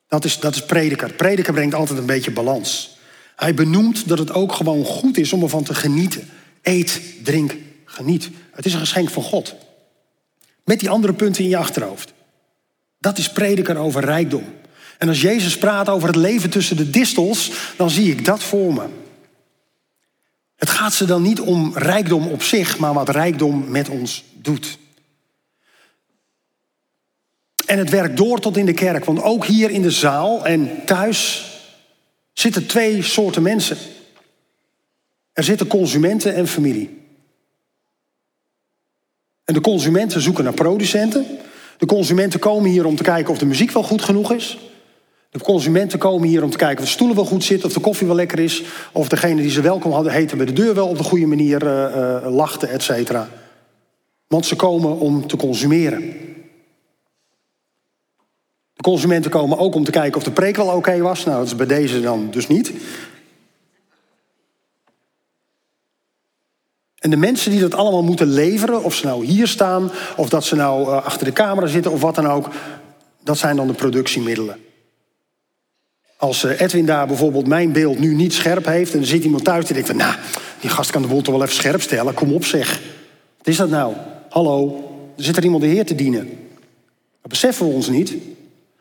Dat 0.07 0.25
is, 0.25 0.39
dat 0.39 0.55
is 0.55 0.65
prediker. 0.65 1.13
Prediker 1.13 1.53
brengt 1.53 1.75
altijd 1.75 1.99
een 1.99 2.05
beetje 2.05 2.31
balans. 2.31 2.97
Hij 3.35 3.53
benoemt 3.53 4.07
dat 4.07 4.19
het 4.19 4.33
ook 4.33 4.53
gewoon 4.53 4.85
goed 4.85 5.17
is 5.17 5.33
om 5.33 5.43
ervan 5.43 5.63
te 5.63 5.73
genieten. 5.73 6.29
Eet, 6.61 7.01
drink, 7.23 7.55
geniet. 7.85 8.29
Het 8.51 8.65
is 8.65 8.73
een 8.73 8.79
geschenk 8.79 9.09
van 9.09 9.23
God. 9.23 9.55
Met 10.69 10.79
die 10.79 10.89
andere 10.89 11.13
punten 11.13 11.43
in 11.43 11.49
je 11.49 11.57
achterhoofd. 11.57 12.13
Dat 12.99 13.17
is 13.17 13.31
prediker 13.31 13.77
over 13.77 14.03
rijkdom. 14.03 14.43
En 14.97 15.07
als 15.07 15.21
Jezus 15.21 15.57
praat 15.57 15.89
over 15.89 16.07
het 16.07 16.15
leven 16.15 16.49
tussen 16.49 16.77
de 16.77 16.89
distels, 16.89 17.51
dan 17.77 17.89
zie 17.89 18.11
ik 18.11 18.25
dat 18.25 18.43
voor 18.43 18.73
me. 18.73 18.85
Het 20.55 20.69
gaat 20.69 20.93
ze 20.93 21.05
dan 21.05 21.21
niet 21.21 21.39
om 21.39 21.71
rijkdom 21.77 22.27
op 22.27 22.43
zich, 22.43 22.77
maar 22.77 22.93
wat 22.93 23.09
rijkdom 23.09 23.69
met 23.69 23.89
ons 23.89 24.23
doet. 24.33 24.77
En 27.65 27.77
het 27.77 27.89
werkt 27.89 28.17
door 28.17 28.39
tot 28.39 28.57
in 28.57 28.65
de 28.65 28.73
kerk, 28.73 29.05
want 29.05 29.21
ook 29.21 29.45
hier 29.45 29.69
in 29.69 29.81
de 29.81 29.91
zaal 29.91 30.45
en 30.45 30.85
thuis 30.85 31.45
zitten 32.33 32.65
twee 32.65 33.01
soorten 33.01 33.41
mensen. 33.41 33.77
Er 35.33 35.43
zitten 35.43 35.67
consumenten 35.67 36.35
en 36.35 36.47
familie. 36.47 36.98
En 39.49 39.55
de 39.55 39.61
consumenten 39.61 40.21
zoeken 40.21 40.43
naar 40.43 40.53
producenten. 40.53 41.25
De 41.77 41.85
consumenten 41.85 42.39
komen 42.39 42.69
hier 42.69 42.85
om 42.85 42.95
te 42.95 43.03
kijken 43.03 43.31
of 43.31 43.37
de 43.37 43.45
muziek 43.45 43.71
wel 43.71 43.83
goed 43.83 44.01
genoeg 44.01 44.33
is. 44.33 44.59
De 45.29 45.39
consumenten 45.39 45.99
komen 45.99 46.27
hier 46.27 46.43
om 46.43 46.49
te 46.49 46.57
kijken 46.57 46.77
of 46.77 46.83
de 46.83 46.91
stoelen 46.91 47.15
wel 47.15 47.25
goed 47.25 47.43
zitten, 47.43 47.67
of 47.67 47.73
de 47.73 47.79
koffie 47.79 48.07
wel 48.07 48.15
lekker 48.15 48.39
is, 48.39 48.63
of 48.91 49.09
degene 49.09 49.41
die 49.41 49.49
ze 49.51 49.61
welkom 49.61 49.91
hadden 49.91 50.11
heten 50.11 50.37
bij 50.37 50.45
de 50.45 50.53
deur 50.53 50.73
wel 50.73 50.87
op 50.87 50.97
de 50.97 51.03
goede 51.03 51.25
manier 51.25 51.63
uh, 51.63 51.69
uh, 51.71 52.35
lachte, 52.35 52.67
et 52.67 52.83
cetera. 52.83 53.29
Want 54.27 54.45
ze 54.45 54.55
komen 54.55 54.99
om 54.99 55.27
te 55.27 55.37
consumeren. 55.37 56.01
De 58.73 58.81
consumenten 58.81 59.31
komen 59.31 59.57
ook 59.57 59.75
om 59.75 59.83
te 59.83 59.91
kijken 59.91 60.17
of 60.17 60.23
de 60.23 60.31
preek 60.31 60.55
wel 60.55 60.75
oké 60.75 60.99
was. 60.99 61.25
Nou, 61.25 61.37
dat 61.37 61.47
is 61.47 61.55
bij 61.55 61.65
deze 61.65 62.01
dan 62.01 62.27
dus 62.31 62.47
niet. 62.47 62.71
En 66.99 67.09
de 67.09 67.17
mensen 67.17 67.51
die 67.51 67.59
dat 67.59 67.73
allemaal 67.73 68.03
moeten 68.03 68.27
leveren, 68.27 68.83
of 68.83 68.95
ze 68.95 69.05
nou 69.05 69.25
hier 69.25 69.47
staan, 69.47 69.91
of 70.15 70.29
dat 70.29 70.43
ze 70.43 70.55
nou 70.55 70.87
uh, 70.87 71.05
achter 71.05 71.25
de 71.25 71.33
camera 71.33 71.67
zitten, 71.67 71.91
of 71.91 72.01
wat 72.01 72.15
dan 72.15 72.27
ook, 72.27 72.49
dat 73.23 73.37
zijn 73.37 73.55
dan 73.55 73.67
de 73.67 73.73
productiemiddelen. 73.73 74.57
Als 76.17 76.43
uh, 76.43 76.61
Edwin 76.61 76.85
daar 76.85 77.07
bijvoorbeeld 77.07 77.47
mijn 77.47 77.71
beeld 77.71 77.99
nu 77.99 78.15
niet 78.15 78.33
scherp 78.33 78.65
heeft, 78.65 78.93
en 78.93 78.99
er 78.99 79.05
zit 79.05 79.23
iemand 79.23 79.43
thuis 79.43 79.65
die 79.65 79.73
denkt: 79.73 79.93
Nou, 79.93 80.15
die 80.59 80.69
gast 80.69 80.91
kan 80.91 81.01
de 81.01 81.07
boel 81.07 81.21
toch 81.21 81.33
wel 81.33 81.43
even 81.43 81.55
scherp 81.55 81.81
stellen, 81.81 82.13
kom 82.13 82.33
op 82.33 82.45
zeg. 82.45 82.81
Wat 83.37 83.47
is 83.47 83.57
dat 83.57 83.69
nou? 83.69 83.93
Hallo, 84.29 84.83
er 85.17 85.23
zit 85.23 85.37
er 85.37 85.43
iemand 85.43 85.61
de 85.61 85.69
Heer 85.69 85.85
te 85.85 85.95
dienen. 85.95 86.29
Dat 87.21 87.29
beseffen 87.29 87.67
we 87.67 87.73
ons 87.73 87.89
niet. 87.89 88.11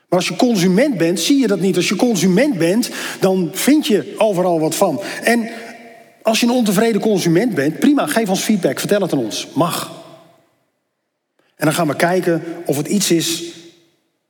Maar 0.09 0.19
als 0.19 0.29
je 0.29 0.37
consument 0.37 0.97
bent, 0.99 1.21
zie 1.21 1.41
je 1.41 1.47
dat 1.47 1.61
niet. 1.61 1.77
Als 1.77 1.89
je 1.89 1.97
consument 1.97 2.59
bent, 2.59 2.91
dan 3.21 3.51
vind 3.53 3.87
je 3.87 4.15
overal 4.17 4.61
wat 4.61 4.75
van. 4.75 5.01
En 5.23 5.49
als 6.23 6.41
je 6.41 6.47
een 6.47 6.53
ontevreden 6.53 7.01
consument 7.01 7.55
bent, 7.55 7.79
prima, 7.79 8.07
geef 8.07 8.29
ons 8.29 8.41
feedback, 8.41 8.79
vertel 8.79 9.01
het 9.01 9.13
aan 9.13 9.19
ons. 9.19 9.49
Mag. 9.55 9.91
En 11.57 11.65
dan 11.65 11.75
gaan 11.75 11.89
we 11.89 11.97
kijken 11.97 12.43
of 12.65 12.77
het 12.77 12.87
iets 12.87 13.11
is 13.11 13.43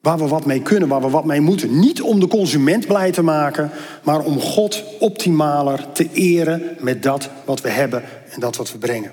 waar 0.00 0.18
we 0.18 0.28
wat 0.28 0.46
mee 0.46 0.62
kunnen, 0.62 0.88
waar 0.88 1.00
we 1.00 1.08
wat 1.08 1.24
mee 1.24 1.40
moeten. 1.40 1.78
Niet 1.78 2.02
om 2.02 2.20
de 2.20 2.26
consument 2.26 2.86
blij 2.86 3.12
te 3.12 3.22
maken, 3.22 3.70
maar 4.02 4.20
om 4.20 4.40
God 4.40 4.84
optimaler 4.98 5.92
te 5.92 6.08
eren 6.12 6.62
met 6.78 7.02
dat 7.02 7.30
wat 7.44 7.60
we 7.60 7.68
hebben 7.68 8.02
en 8.30 8.40
dat 8.40 8.56
wat 8.56 8.72
we 8.72 8.78
brengen. 8.78 9.12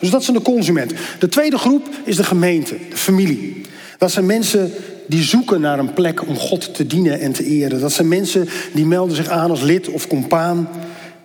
Dus 0.00 0.10
dat 0.10 0.24
zijn 0.24 0.36
de 0.36 0.42
consumenten. 0.42 0.96
De 1.18 1.28
tweede 1.28 1.58
groep 1.58 1.88
is 2.04 2.16
de 2.16 2.24
gemeente, 2.24 2.76
de 2.90 2.96
familie. 2.96 3.62
Dat 3.98 4.12
zijn 4.12 4.26
mensen 4.26 4.72
die 5.06 5.22
zoeken 5.22 5.60
naar 5.60 5.78
een 5.78 5.92
plek 5.92 6.28
om 6.28 6.36
God 6.36 6.74
te 6.74 6.86
dienen 6.86 7.20
en 7.20 7.32
te 7.32 7.44
eren. 7.44 7.80
Dat 7.80 7.92
zijn 7.92 8.08
mensen 8.08 8.48
die 8.72 8.86
melden 8.86 9.16
zich 9.16 9.28
aan 9.28 9.50
als 9.50 9.62
lid 9.62 9.88
of 9.88 10.06
compaan. 10.06 10.68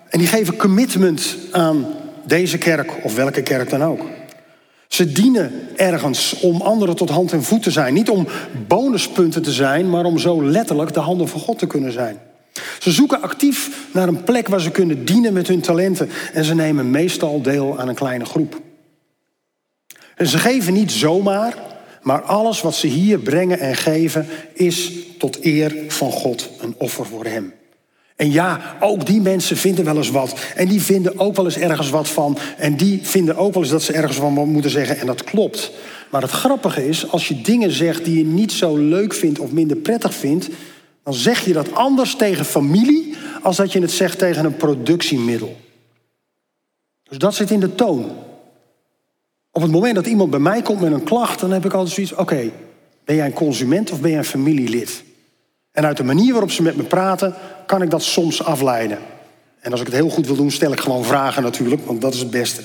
En 0.10 0.20
die 0.20 0.28
geven 0.28 0.56
commitment 0.56 1.38
aan 1.52 1.88
deze 2.26 2.58
kerk 2.58 3.04
of 3.04 3.16
welke 3.16 3.42
kerk 3.42 3.70
dan 3.70 3.84
ook. 3.84 4.02
Ze 4.88 5.12
dienen 5.12 5.52
ergens 5.76 6.40
om 6.40 6.62
anderen 6.62 6.96
tot 6.96 7.10
hand 7.10 7.32
en 7.32 7.44
voet 7.44 7.64
te 7.64 7.72
zijn. 7.72 7.94
Niet 7.94 8.10
om 8.10 8.28
bonuspunten 8.68 9.42
te 9.42 9.52
zijn, 9.52 9.90
maar 9.90 10.06
om 10.06 10.18
zo 10.18 10.44
letterlijk 10.44 10.94
de 10.94 11.00
handen 11.00 11.28
van 11.28 11.40
God 11.40 11.60
te 11.60 11.68
kunnen 11.68 11.92
zijn. 11.92 12.20
Ze 12.80 12.92
zoeken 12.92 13.22
actief 13.22 13.88
naar 13.94 14.08
een 14.08 14.24
plek 14.24 14.48
waar 14.48 14.62
ze 14.62 14.72
kunnen 14.72 15.06
dienen 15.06 15.34
met 15.34 15.48
hun 15.48 15.62
talenten. 15.62 16.10
En 16.34 16.44
ze 16.44 16.56
nemen 16.56 16.92
meestal 16.92 17.42
deel 17.42 17.80
aan 17.80 17.88
een 17.88 17.96
kleine 17.96 18.26
groep. 18.26 18.62
En 20.16 20.28
ze 20.28 20.38
geven 20.38 20.74
niet 20.74 20.92
zomaar, 20.92 21.54
maar 22.02 22.22
alles 22.22 22.62
wat 22.62 22.76
ze 22.76 22.88
hier 22.88 23.20
brengen 23.20 23.60
en 23.60 23.76
geven 23.76 24.28
is 24.54 24.92
tot 25.18 25.46
eer 25.46 25.76
van 25.88 26.12
God 26.12 26.50
een 26.62 26.76
offer 26.78 27.06
voor 27.06 27.26
Hem. 27.26 27.54
En 28.20 28.32
ja, 28.32 28.76
ook 28.80 29.06
die 29.06 29.22
mensen 29.22 29.58
vinden 29.58 29.86
wel 29.86 29.98
eens 29.98 30.10
wat. 30.10 30.40
En 30.56 30.68
die 30.68 30.82
vinden 30.82 31.20
ook 31.20 31.36
wel 31.36 31.46
eens 31.46 31.58
ergens 31.58 31.90
wat 31.90 32.08
van. 32.08 32.38
En 32.58 32.76
die 32.76 33.00
vinden 33.04 33.38
ook 33.38 33.54
wel 33.54 33.64
eens 33.64 33.72
dat 33.72 33.84
ze 33.84 33.94
ergens 33.94 34.18
van 34.18 34.34
moeten 34.34 34.72
zeggen. 34.72 34.98
En 34.98 35.06
dat 35.06 35.24
klopt. 35.24 35.72
Maar 36.12 36.22
het 36.22 36.32
grappige 36.32 36.88
is, 36.88 37.12
als 37.12 37.28
je 37.28 37.42
dingen 37.42 37.72
zegt 37.72 38.06
die 38.06 38.18
je 38.18 38.26
niet 38.26 38.52
zo 38.52 38.78
leuk 38.78 39.14
vindt 39.14 39.40
of 39.40 39.52
minder 39.52 39.78
prettig 39.78 40.14
vindt, 40.14 40.50
dan 41.04 41.14
zeg 41.14 41.46
je 41.46 41.54
dat 41.54 41.74
anders 41.74 42.16
tegen 42.16 42.46
familie 42.46 43.14
als 43.42 43.56
dat 43.58 43.72
je 43.72 43.82
het 43.82 43.92
zegt 43.92 44.18
tegen 44.18 44.46
een 44.46 44.58
productiemiddel. 44.58 45.58
Dus 47.04 47.18
dat 47.18 47.36
zit 47.36 47.52
in 47.52 47.60
de 47.60 47.76
toon. 47.76 48.12
Op 49.52 49.62
het 49.62 49.72
moment 49.72 49.96
dat 49.96 50.08
iemand 50.08 50.30
bij 50.30 50.40
mij 50.40 50.62
komt 50.62 50.82
met 50.82 50.92
een 50.92 51.04
klacht, 51.04 51.40
dan 51.40 51.52
heb 51.52 51.66
ik 51.66 51.74
altijd 51.74 51.94
zoiets: 51.94 52.14
oké, 52.14 52.52
ben 53.06 53.16
jij 53.16 53.26
een 53.26 53.34
consument 53.34 53.92
of 53.92 54.02
ben 54.02 54.10
jij 54.10 54.20
een 54.20 54.26
familielid? 54.26 55.04
En 55.80 55.86
uit 55.86 55.98
de 55.98 56.04
manier 56.04 56.32
waarop 56.32 56.52
ze 56.52 56.62
met 56.62 56.76
me 56.76 56.84
praten, 56.84 57.34
kan 57.66 57.82
ik 57.82 57.90
dat 57.90 58.04
soms 58.04 58.44
afleiden. 58.44 58.98
En 59.60 59.72
als 59.72 59.80
ik 59.80 59.86
het 59.86 59.96
heel 59.96 60.10
goed 60.10 60.28
wil 60.28 60.36
doen, 60.36 60.52
stel 60.52 60.72
ik 60.72 60.80
gewoon 60.80 61.06
vragen 61.06 61.44
natuurlijk, 61.44 61.86
want 61.86 62.02
dat 62.02 62.14
is 62.14 62.20
het 62.20 62.30
beste. 62.30 62.62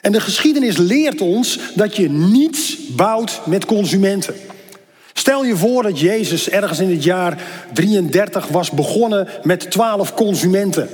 En 0.00 0.12
de 0.12 0.20
geschiedenis 0.20 0.76
leert 0.76 1.20
ons 1.20 1.58
dat 1.74 1.96
je 1.96 2.10
niets 2.10 2.86
bouwt 2.86 3.40
met 3.44 3.64
consumenten. 3.64 4.34
Stel 5.12 5.44
je 5.44 5.56
voor 5.56 5.82
dat 5.82 6.00
Jezus 6.00 6.50
ergens 6.50 6.78
in 6.78 6.90
het 6.90 7.04
jaar 7.04 7.42
33 7.72 8.48
was 8.48 8.70
begonnen 8.70 9.28
met 9.42 9.70
12 9.70 10.14
consumenten. 10.14 10.88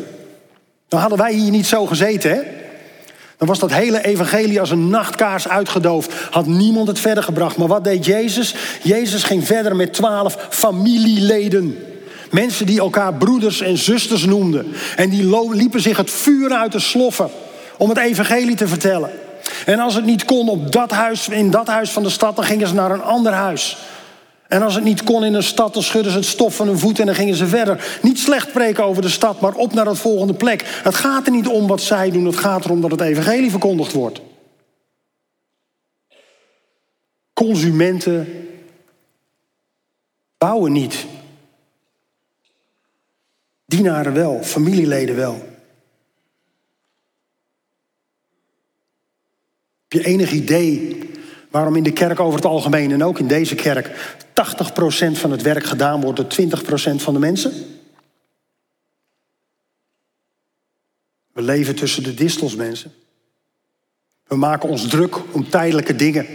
Dan 0.89 1.01
hadden 1.01 1.19
wij 1.19 1.33
hier 1.33 1.51
niet 1.51 1.67
zo 1.67 1.87
gezeten, 1.87 2.31
hè? 2.31 2.41
Dan 3.39 3.49
was 3.49 3.59
dat 3.59 3.73
hele 3.73 4.05
evangelie 4.05 4.61
als 4.61 4.71
een 4.71 4.89
nachtkaars 4.89 5.49
uitgedoofd. 5.49 6.13
Had 6.31 6.47
niemand 6.47 6.89
het 6.89 6.99
verder 6.99 7.23
gebracht. 7.23 7.57
Maar 7.57 7.69
wat 7.69 7.85
deed 7.85 8.05
Jezus? 8.05 8.55
Jezus 8.83 9.23
ging 9.23 9.47
verder 9.47 9.77
met 9.77 9.93
twaalf 9.93 10.47
familieleden. 10.51 11.79
Mensen 12.31 12.67
die 12.67 12.81
elkaar 12.81 13.15
broeders 13.15 13.61
en 13.61 13.77
zusters 13.77 14.25
noemden. 14.25 14.67
En 14.97 15.11
die 15.11 15.55
liepen 15.55 15.81
zich 15.81 15.97
het 15.97 16.11
vuur 16.11 16.53
uit 16.53 16.73
de 16.73 16.79
sloffen 16.79 17.31
om 17.77 17.89
het 17.89 17.99
evangelie 17.99 18.57
te 18.57 18.69
vertellen. 18.69 19.11
En 19.67 19.79
als 19.79 19.95
het 19.95 20.05
niet 20.05 20.25
kon 20.25 20.49
op 20.49 20.73
dat 20.73 20.91
huis, 20.91 21.29
in 21.29 21.51
dat 21.51 21.67
huis 21.67 21.91
van 21.91 22.03
de 22.03 22.11
stad, 22.11 22.37
dan 22.37 22.45
gingen 22.45 22.69
ze 22.69 22.75
naar 22.75 22.91
een 22.91 23.03
ander 23.03 23.33
huis. 23.33 23.77
En 24.49 24.63
als 24.63 24.75
het 24.75 24.85
niet 24.85 25.03
kon 25.03 25.25
in 25.25 25.35
een 25.35 25.43
stad, 25.43 25.75
dan 25.75 25.83
schudden 25.83 26.13
ze 26.13 26.19
het 26.19 26.27
stof 26.27 26.57
van 26.57 26.67
hun 26.67 26.79
voet 26.79 26.99
en 26.99 27.07
dan 27.07 27.15
gingen 27.15 27.35
ze 27.35 27.47
verder. 27.47 27.99
Niet 28.03 28.19
slecht 28.19 28.53
preken 28.53 28.85
over 28.85 29.03
de 29.03 29.09
stad, 29.09 29.41
maar 29.41 29.55
op 29.55 29.73
naar 29.73 29.87
het 29.87 29.99
volgende 29.99 30.35
plek. 30.35 30.63
Het 30.65 30.95
gaat 30.95 31.27
er 31.27 31.33
niet 31.33 31.47
om 31.47 31.67
wat 31.67 31.81
zij 31.81 32.11
doen, 32.11 32.25
het 32.25 32.37
gaat 32.37 32.65
erom 32.65 32.81
dat 32.81 32.91
het 32.91 33.01
evangelie 33.01 33.51
verkondigd 33.51 33.93
wordt. 33.93 34.21
Consumenten 37.33 38.49
bouwen 40.39 40.73
niet. 40.73 41.07
Dienaren 43.67 44.13
wel, 44.13 44.43
familieleden 44.43 45.17
wel. 45.17 45.35
Heb 49.89 50.03
je 50.03 50.05
enig 50.05 50.31
idee 50.33 50.99
waarom 51.51 51.77
in 51.77 51.83
de 51.83 51.93
kerk 51.93 52.21
over 52.21 52.35
het 52.35 52.45
algemeen 52.45 52.93
en 52.93 53.05
ook 53.05 53.19
in 53.19 53.27
deze 53.27 53.55
kerk 53.55 54.17
80% 54.37 55.13
van 55.13 55.31
het 55.31 55.43
werk 55.43 55.65
gedaan 55.65 56.01
wordt 56.01 56.17
door 56.17 56.49
20% 56.95 56.95
van 56.97 57.15
de 57.15 57.21
mensen? 57.21 57.53
We 61.33 61.43
leven 61.43 61.75
tussen 61.75 62.03
de 62.03 62.15
distels, 62.15 62.55
mensen. 62.55 62.93
We 64.27 64.37
maken 64.37 64.69
ons 64.69 64.89
druk 64.89 65.35
om 65.35 65.49
tijdelijke 65.51 65.97
dingen. 65.97 66.27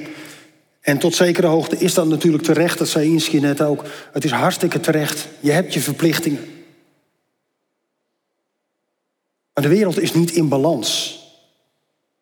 En 0.81 0.97
tot 0.97 1.15
zekere 1.15 1.47
hoogte 1.47 1.77
is 1.77 1.93
dat 1.93 2.07
natuurlijk 2.07 2.43
terecht, 2.43 2.77
dat 2.77 2.87
zei 2.87 3.09
Inski 3.09 3.39
net 3.39 3.61
ook. 3.61 3.85
Het 4.11 4.23
is 4.23 4.31
hartstikke 4.31 4.79
terecht. 4.79 5.27
Je 5.39 5.51
hebt 5.51 5.73
je 5.73 5.79
verplichtingen. 5.79 6.39
Maar 9.53 9.63
de 9.63 9.69
wereld 9.69 9.99
is 9.99 10.13
niet 10.13 10.31
in 10.31 10.47
balans. 10.47 11.19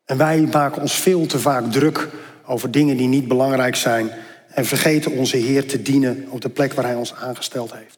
En 0.06 0.18
wij 0.18 0.42
maken 0.42 0.82
ons 0.82 0.94
veel 0.94 1.26
te 1.26 1.40
vaak 1.40 1.72
druk 1.72 2.10
over 2.46 2.72
dingen 2.72 2.98
die 2.98 3.08
niet 3.08 3.28
belangrijk 3.28 3.76
zijn. 3.76 4.12
En 4.50 4.66
vergeten 4.66 5.12
onze 5.12 5.38
Heer 5.38 5.68
te 5.68 5.82
dienen 5.82 6.28
op 6.30 6.42
de 6.42 6.50
plek 6.50 6.74
waar 6.74 6.86
Hij 6.86 6.96
ons 6.96 7.14
aangesteld 7.14 7.74
heeft. 7.74 7.98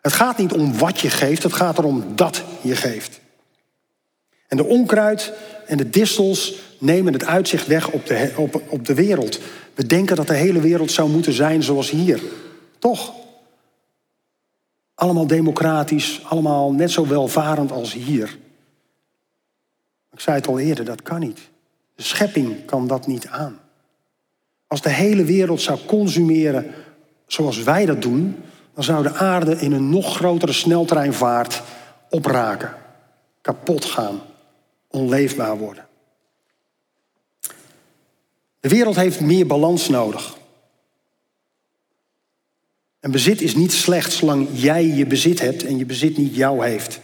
Het 0.00 0.12
gaat 0.12 0.38
niet 0.38 0.52
om 0.52 0.78
wat 0.78 1.00
je 1.00 1.10
geeft, 1.10 1.42
het 1.42 1.52
gaat 1.52 1.78
erom 1.78 2.16
dat 2.16 2.42
je 2.60 2.76
geeft. 2.76 3.20
En 4.48 4.56
de 4.56 4.64
onkruid 4.64 5.32
en 5.66 5.76
de 5.76 5.90
distels 5.90 6.54
nemen 6.78 7.12
het 7.12 7.24
uitzicht 7.24 7.66
weg 7.66 7.90
op 7.90 8.06
de, 8.06 8.32
op, 8.36 8.62
op 8.68 8.86
de 8.86 8.94
wereld. 8.94 9.40
We 9.74 9.86
denken 9.86 10.16
dat 10.16 10.26
de 10.26 10.34
hele 10.34 10.60
wereld 10.60 10.90
zou 10.90 11.10
moeten 11.10 11.32
zijn 11.32 11.62
zoals 11.62 11.90
hier. 11.90 12.22
Toch? 12.78 13.14
Allemaal 14.94 15.26
democratisch, 15.26 16.20
allemaal 16.24 16.72
net 16.72 16.90
zo 16.90 17.06
welvarend 17.06 17.72
als 17.72 17.92
hier. 17.92 18.38
Ik 20.12 20.20
zei 20.20 20.36
het 20.36 20.46
al 20.46 20.58
eerder, 20.58 20.84
dat 20.84 21.02
kan 21.02 21.20
niet. 21.20 21.40
De 21.94 22.02
schepping 22.02 22.64
kan 22.64 22.86
dat 22.86 23.06
niet 23.06 23.26
aan. 23.26 23.58
Als 24.72 24.80
de 24.80 24.90
hele 24.90 25.24
wereld 25.24 25.60
zou 25.60 25.78
consumeren 25.86 26.74
zoals 27.26 27.62
wij 27.62 27.86
dat 27.86 28.02
doen, 28.02 28.42
dan 28.74 28.84
zou 28.84 29.02
de 29.02 29.14
aarde 29.14 29.56
in 29.56 29.72
een 29.72 29.88
nog 29.88 30.16
grotere 30.16 30.52
sneltreinvaart 30.52 31.62
opraken, 32.10 32.74
kapot 33.40 33.84
gaan, 33.84 34.20
onleefbaar 34.88 35.58
worden. 35.58 35.86
De 38.60 38.68
wereld 38.68 38.96
heeft 38.96 39.20
meer 39.20 39.46
balans 39.46 39.88
nodig. 39.88 40.36
En 43.00 43.10
bezit 43.10 43.40
is 43.40 43.54
niet 43.54 43.72
slecht 43.72 44.12
zolang 44.12 44.48
jij 44.52 44.86
je 44.86 45.06
bezit 45.06 45.40
hebt 45.40 45.64
en 45.64 45.78
je 45.78 45.86
bezit 45.86 46.16
niet 46.16 46.34
jou 46.34 46.66
heeft. 46.66 47.00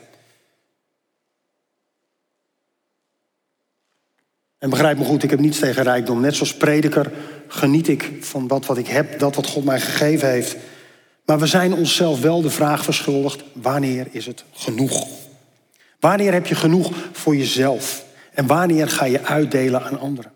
En 4.58 4.70
begrijp 4.70 4.98
me 4.98 5.04
goed, 5.04 5.22
ik 5.22 5.30
heb 5.30 5.38
niets 5.38 5.58
tegen 5.58 5.82
rijkdom. 5.82 6.20
Net 6.20 6.34
zoals 6.34 6.56
prediker 6.56 7.12
geniet 7.48 7.88
ik 7.88 8.10
van 8.20 8.46
dat 8.46 8.66
wat 8.66 8.78
ik 8.78 8.86
heb, 8.86 9.18
dat 9.18 9.34
wat 9.34 9.46
God 9.46 9.64
mij 9.64 9.80
gegeven 9.80 10.28
heeft. 10.28 10.56
Maar 11.24 11.38
we 11.38 11.46
zijn 11.46 11.72
onszelf 11.72 12.20
wel 12.20 12.42
de 12.42 12.50
vraag 12.50 12.84
verschuldigd: 12.84 13.44
wanneer 13.52 14.06
is 14.10 14.26
het 14.26 14.44
genoeg? 14.52 15.06
Wanneer 16.00 16.32
heb 16.32 16.46
je 16.46 16.54
genoeg 16.54 16.92
voor 17.12 17.36
jezelf? 17.36 18.04
En 18.32 18.46
wanneer 18.46 18.88
ga 18.88 19.04
je 19.04 19.24
uitdelen 19.24 19.82
aan 19.82 19.98
anderen? 19.98 20.32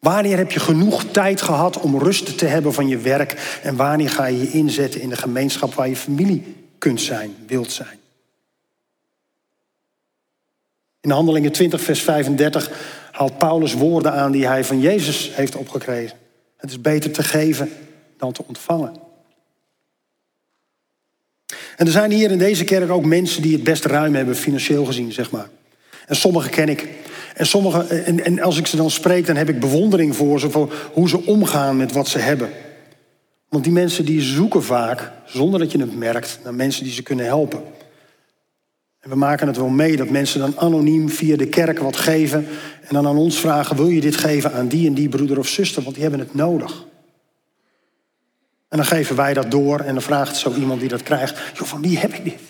Wanneer 0.00 0.36
heb 0.36 0.50
je 0.50 0.60
genoeg 0.60 1.04
tijd 1.04 1.42
gehad 1.42 1.80
om 1.80 1.98
rust 1.98 2.38
te 2.38 2.46
hebben 2.46 2.74
van 2.74 2.88
je 2.88 2.98
werk? 2.98 3.58
En 3.62 3.76
wanneer 3.76 4.10
ga 4.10 4.26
je 4.26 4.38
je 4.38 4.50
inzetten 4.50 5.00
in 5.00 5.08
de 5.08 5.16
gemeenschap 5.16 5.74
waar 5.74 5.88
je 5.88 5.96
familie 5.96 6.54
kunt 6.78 7.00
zijn, 7.00 7.34
wilt 7.46 7.72
zijn? 7.72 7.98
In 11.00 11.10
Handelingen 11.10 11.52
20, 11.52 11.80
vers 11.80 12.02
35 12.02 12.70
haalt 13.16 13.38
Paulus 13.38 13.74
woorden 13.74 14.12
aan 14.12 14.32
die 14.32 14.46
hij 14.46 14.64
van 14.64 14.80
Jezus 14.80 15.30
heeft 15.34 15.56
opgekregen. 15.56 16.16
Het 16.56 16.70
is 16.70 16.80
beter 16.80 17.10
te 17.10 17.22
geven 17.22 17.70
dan 18.16 18.32
te 18.32 18.42
ontvangen. 18.46 18.92
En 21.76 21.86
er 21.86 21.92
zijn 21.92 22.10
hier 22.10 22.30
in 22.30 22.38
deze 22.38 22.64
kerk 22.64 22.90
ook 22.90 23.04
mensen 23.04 23.42
die 23.42 23.52
het 23.52 23.64
best 23.64 23.84
ruim 23.84 24.14
hebben, 24.14 24.36
financieel 24.36 24.84
gezien, 24.84 25.12
zeg 25.12 25.30
maar. 25.30 25.48
En 26.06 26.16
sommige 26.16 26.48
ken 26.48 26.68
ik. 26.68 26.88
En, 27.34 27.46
sommige, 27.46 27.82
en, 27.82 28.24
en 28.24 28.40
als 28.40 28.58
ik 28.58 28.66
ze 28.66 28.76
dan 28.76 28.90
spreek, 28.90 29.26
dan 29.26 29.36
heb 29.36 29.48
ik 29.48 29.60
bewondering 29.60 30.16
voor 30.16 30.40
ze, 30.40 30.50
voor 30.50 30.90
hoe 30.92 31.08
ze 31.08 31.26
omgaan 31.26 31.76
met 31.76 31.92
wat 31.92 32.08
ze 32.08 32.18
hebben. 32.18 32.50
Want 33.48 33.64
die 33.64 33.72
mensen 33.72 34.04
die 34.04 34.20
zoeken 34.20 34.62
vaak, 34.62 35.10
zonder 35.26 35.60
dat 35.60 35.72
je 35.72 35.78
het 35.78 35.96
merkt, 35.96 36.38
naar 36.44 36.54
mensen 36.54 36.84
die 36.84 36.92
ze 36.92 37.02
kunnen 37.02 37.26
helpen. 37.26 37.62
En 39.06 39.12
we 39.12 39.18
maken 39.18 39.46
het 39.46 39.56
wel 39.56 39.68
mee 39.68 39.96
dat 39.96 40.08
mensen 40.08 40.40
dan 40.40 40.58
anoniem 40.58 41.08
via 41.08 41.36
de 41.36 41.48
kerk 41.48 41.78
wat 41.78 41.96
geven. 41.96 42.46
En 42.80 42.94
dan 42.94 43.06
aan 43.06 43.16
ons 43.16 43.40
vragen: 43.40 43.76
wil 43.76 43.88
je 43.88 44.00
dit 44.00 44.16
geven 44.16 44.52
aan 44.52 44.68
die 44.68 44.86
en 44.86 44.94
die 44.94 45.08
broeder 45.08 45.38
of 45.38 45.48
zuster? 45.48 45.82
Want 45.82 45.94
die 45.94 46.02
hebben 46.02 46.20
het 46.20 46.34
nodig. 46.34 46.84
En 48.68 48.76
dan 48.76 48.84
geven 48.86 49.16
wij 49.16 49.34
dat 49.34 49.50
door 49.50 49.80
en 49.80 49.92
dan 49.92 50.02
vraagt 50.02 50.36
zo 50.36 50.54
iemand 50.54 50.80
die 50.80 50.88
dat 50.88 51.02
krijgt: 51.02 51.56
joh, 51.58 51.66
van 51.66 51.82
wie 51.82 51.98
heb 51.98 52.12
ik 52.12 52.24
dit? 52.24 52.34
En 52.34 52.42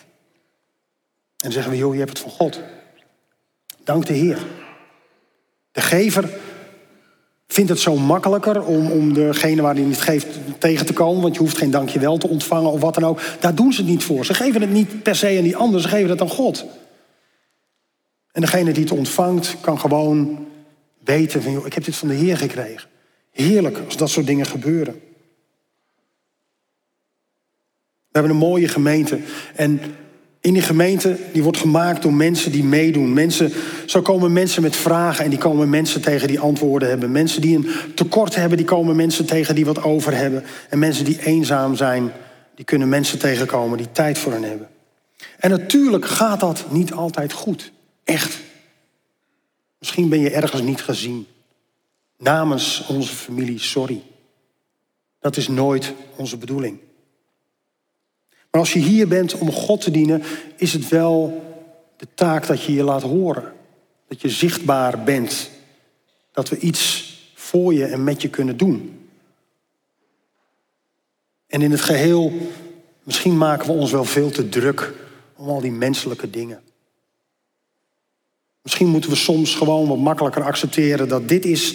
dan 1.36 1.52
zeggen 1.52 1.72
we: 1.72 1.78
joh, 1.78 1.92
je 1.92 1.98
hebt 1.98 2.10
het 2.10 2.18
van 2.18 2.30
God. 2.30 2.60
Dank 3.84 4.06
de 4.06 4.12
Heer. 4.12 4.38
De 5.72 5.80
gever 5.80 6.30
vindt 7.46 7.70
het 7.70 7.80
zo 7.80 7.96
makkelijker 7.96 8.64
om, 8.64 8.90
om 8.90 9.12
degene 9.12 9.62
waar 9.62 9.74
hij 9.74 9.84
niet 9.84 10.00
geeft 10.00 10.26
tegen 10.58 10.86
te 10.86 10.92
komen. 10.92 11.22
Want 11.22 11.34
je 11.34 11.40
hoeft 11.40 11.58
geen 11.58 11.70
dankjewel 11.70 12.18
te 12.18 12.28
ontvangen 12.28 12.70
of 12.70 12.80
wat 12.80 12.94
dan 12.94 13.04
ook. 13.04 13.20
Daar 13.40 13.54
doen 13.54 13.72
ze 13.72 13.80
het 13.80 13.90
niet 13.90 14.04
voor. 14.04 14.24
Ze 14.24 14.34
geven 14.34 14.60
het 14.60 14.70
niet 14.70 15.02
per 15.02 15.16
se 15.16 15.36
aan 15.36 15.42
die 15.42 15.56
ander, 15.56 15.80
ze 15.80 15.88
geven 15.88 16.10
het 16.10 16.20
aan 16.20 16.28
God. 16.28 16.64
En 18.32 18.40
degene 18.40 18.72
die 18.72 18.82
het 18.82 18.92
ontvangt 18.92 19.56
kan 19.60 19.80
gewoon 19.80 20.46
weten 21.04 21.42
van... 21.42 21.52
Joh, 21.52 21.66
ik 21.66 21.74
heb 21.74 21.84
dit 21.84 21.96
van 21.96 22.08
de 22.08 22.14
Heer 22.14 22.36
gekregen. 22.36 22.88
Heerlijk 23.30 23.78
als 23.84 23.96
dat 23.96 24.10
soort 24.10 24.26
dingen 24.26 24.46
gebeuren. 24.46 24.94
We 28.08 28.22
hebben 28.22 28.30
een 28.30 28.48
mooie 28.48 28.68
gemeente. 28.68 29.20
En 29.54 29.80
in 30.46 30.52
die 30.52 30.62
gemeente, 30.62 31.18
die 31.32 31.42
wordt 31.42 31.58
gemaakt 31.58 32.02
door 32.02 32.14
mensen 32.14 32.52
die 32.52 32.64
meedoen. 32.64 33.12
Mensen, 33.12 33.52
zo 33.86 34.02
komen 34.02 34.32
mensen 34.32 34.62
met 34.62 34.76
vragen 34.76 35.24
en 35.24 35.30
die 35.30 35.38
komen 35.38 35.70
mensen 35.70 36.00
tegen 36.00 36.28
die 36.28 36.40
antwoorden 36.40 36.88
hebben. 36.88 37.12
Mensen 37.12 37.40
die 37.40 37.56
een 37.56 37.70
tekort 37.94 38.34
hebben, 38.34 38.56
die 38.56 38.66
komen 38.66 38.96
mensen 38.96 39.26
tegen 39.26 39.54
die 39.54 39.64
wat 39.64 39.82
over 39.82 40.16
hebben. 40.16 40.44
En 40.68 40.78
mensen 40.78 41.04
die 41.04 41.24
eenzaam 41.24 41.76
zijn, 41.76 42.12
die 42.54 42.64
kunnen 42.64 42.88
mensen 42.88 43.18
tegenkomen 43.18 43.78
die 43.78 43.92
tijd 43.92 44.18
voor 44.18 44.32
hen 44.32 44.42
hebben. 44.42 44.68
En 45.38 45.50
natuurlijk 45.50 46.04
gaat 46.04 46.40
dat 46.40 46.64
niet 46.70 46.92
altijd 46.92 47.32
goed. 47.32 47.72
Echt. 48.04 48.38
Misschien 49.78 50.08
ben 50.08 50.20
je 50.20 50.30
ergens 50.30 50.62
niet 50.62 50.82
gezien. 50.82 51.26
Namens 52.18 52.84
onze 52.88 53.14
familie, 53.14 53.58
sorry. 53.58 54.02
Dat 55.20 55.36
is 55.36 55.48
nooit 55.48 55.92
onze 56.16 56.36
bedoeling. 56.36 56.78
Maar 58.56 58.64
als 58.64 58.74
je 58.74 58.80
hier 58.80 59.08
bent 59.08 59.38
om 59.38 59.52
God 59.52 59.80
te 59.80 59.90
dienen, 59.90 60.22
is 60.56 60.72
het 60.72 60.88
wel 60.88 61.42
de 61.96 62.06
taak 62.14 62.46
dat 62.46 62.62
je 62.62 62.72
je 62.72 62.82
laat 62.82 63.02
horen. 63.02 63.52
Dat 64.08 64.20
je 64.20 64.28
zichtbaar 64.28 65.02
bent. 65.02 65.50
Dat 66.32 66.48
we 66.48 66.58
iets 66.58 67.14
voor 67.34 67.74
je 67.74 67.84
en 67.84 68.04
met 68.04 68.22
je 68.22 68.28
kunnen 68.28 68.56
doen. 68.56 69.08
En 71.46 71.62
in 71.62 71.70
het 71.70 71.80
geheel, 71.80 72.32
misschien 73.02 73.36
maken 73.36 73.66
we 73.66 73.72
ons 73.72 73.90
wel 73.90 74.04
veel 74.04 74.30
te 74.30 74.48
druk 74.48 74.92
om 75.34 75.48
al 75.48 75.60
die 75.60 75.72
menselijke 75.72 76.30
dingen. 76.30 76.60
Misschien 78.62 78.88
moeten 78.88 79.10
we 79.10 79.16
soms 79.16 79.54
gewoon 79.54 79.88
wat 79.88 79.98
makkelijker 79.98 80.42
accepteren 80.42 81.08
dat 81.08 81.28
dit 81.28 81.44
is 81.44 81.74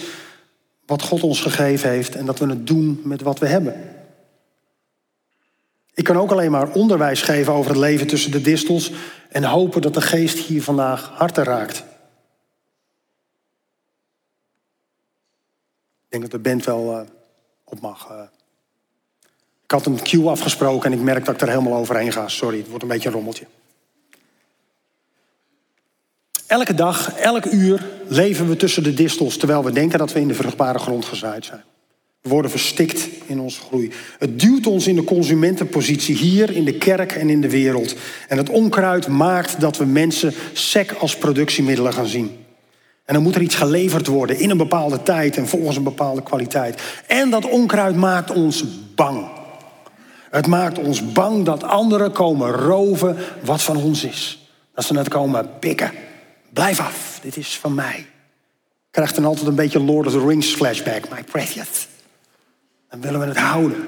wat 0.85 1.01
God 1.01 1.23
ons 1.23 1.41
gegeven 1.41 1.89
heeft 1.89 2.15
en 2.15 2.25
dat 2.25 2.39
we 2.39 2.47
het 2.47 2.67
doen 2.67 3.01
met 3.03 3.21
wat 3.21 3.39
we 3.39 3.47
hebben. 3.47 3.99
Ik 6.01 6.07
kan 6.07 6.17
ook 6.17 6.31
alleen 6.31 6.51
maar 6.51 6.71
onderwijs 6.71 7.21
geven 7.21 7.53
over 7.53 7.71
het 7.71 7.79
leven 7.79 8.07
tussen 8.07 8.31
de 8.31 8.41
distels 8.41 8.91
en 9.29 9.43
hopen 9.43 9.81
dat 9.81 9.93
de 9.93 10.01
geest 10.01 10.37
hier 10.37 10.63
vandaag 10.63 11.11
harten 11.13 11.43
raakt. 11.43 11.77
Ik 16.03 16.09
denk 16.09 16.21
dat 16.21 16.31
de 16.31 16.49
band 16.49 16.65
wel 16.65 16.91
uh, 16.91 17.01
op 17.63 17.79
mag. 17.79 18.09
Ik 18.09 18.29
Ik 19.63 19.71
had 19.71 19.85
een 19.85 20.01
cue 20.01 20.29
afgesproken 20.29 20.91
en 20.91 20.97
ik 20.97 21.03
merk 21.03 21.25
dat 21.25 21.35
ik 21.35 21.41
er 21.41 21.49
helemaal 21.49 21.79
overheen 21.79 22.11
ga. 22.11 22.27
Sorry, 22.27 22.57
het 22.57 22.67
wordt 22.67 22.83
een 22.83 22.89
beetje 22.89 23.07
een 23.07 23.15
rommeltje. 23.15 23.45
Elke 26.47 26.73
dag, 26.73 27.13
elk 27.13 27.45
uur 27.45 27.89
leven 28.07 28.47
we 28.47 28.55
tussen 28.55 28.83
de 28.83 28.93
distels 28.93 29.37
terwijl 29.37 29.63
we 29.63 29.71
denken 29.71 29.99
dat 29.99 30.11
we 30.11 30.19
in 30.19 30.27
de 30.27 30.33
vruchtbare 30.33 30.79
grond 30.79 31.05
gezaaid 31.05 31.45
zijn. 31.45 31.63
We 32.21 32.29
worden 32.29 32.51
verstikt 32.51 33.07
in 33.25 33.39
onze 33.39 33.61
groei. 33.61 33.91
Het 34.19 34.39
duwt 34.39 34.67
ons 34.67 34.87
in 34.87 34.95
de 34.95 35.03
consumentenpositie 35.03 36.15
hier 36.15 36.51
in 36.51 36.65
de 36.65 36.77
kerk 36.77 37.11
en 37.11 37.29
in 37.29 37.41
de 37.41 37.49
wereld. 37.49 37.95
En 38.27 38.37
het 38.37 38.49
onkruid 38.49 39.07
maakt 39.07 39.61
dat 39.61 39.77
we 39.77 39.85
mensen 39.85 40.33
sec 40.53 40.91
als 40.91 41.17
productiemiddelen 41.17 41.93
gaan 41.93 42.07
zien. 42.07 42.39
En 43.05 43.13
dan 43.13 43.23
moet 43.23 43.35
er 43.35 43.41
iets 43.41 43.55
geleverd 43.55 44.07
worden 44.07 44.39
in 44.39 44.49
een 44.49 44.57
bepaalde 44.57 45.03
tijd 45.03 45.37
en 45.37 45.47
volgens 45.47 45.77
een 45.77 45.83
bepaalde 45.83 46.23
kwaliteit. 46.23 46.81
En 47.07 47.29
dat 47.29 47.49
onkruid 47.49 47.95
maakt 47.95 48.31
ons 48.31 48.65
bang. 48.95 49.25
Het 50.29 50.47
maakt 50.47 50.77
ons 50.77 51.11
bang 51.11 51.45
dat 51.45 51.63
anderen 51.63 52.11
komen 52.11 52.51
roven 52.51 53.17
wat 53.43 53.61
van 53.61 53.77
ons 53.77 54.03
is. 54.03 54.49
Dat 54.73 54.85
ze 54.85 54.97
het 54.97 55.07
komen 55.07 55.49
pikken. 55.59 55.91
Blijf 56.53 56.79
af, 56.79 57.19
dit 57.21 57.37
is 57.37 57.57
van 57.57 57.75
mij. 57.75 58.05
Krijgt 58.91 59.15
dan 59.15 59.25
altijd 59.25 59.47
een 59.47 59.55
beetje 59.55 59.79
Lord 59.79 60.07
of 60.07 60.13
the 60.13 60.27
Rings 60.27 60.53
flashback. 60.53 61.09
My 61.09 61.23
precious. 61.23 61.87
Dan 62.91 63.01
willen 63.01 63.19
we 63.19 63.25
het 63.25 63.37
houden. 63.37 63.87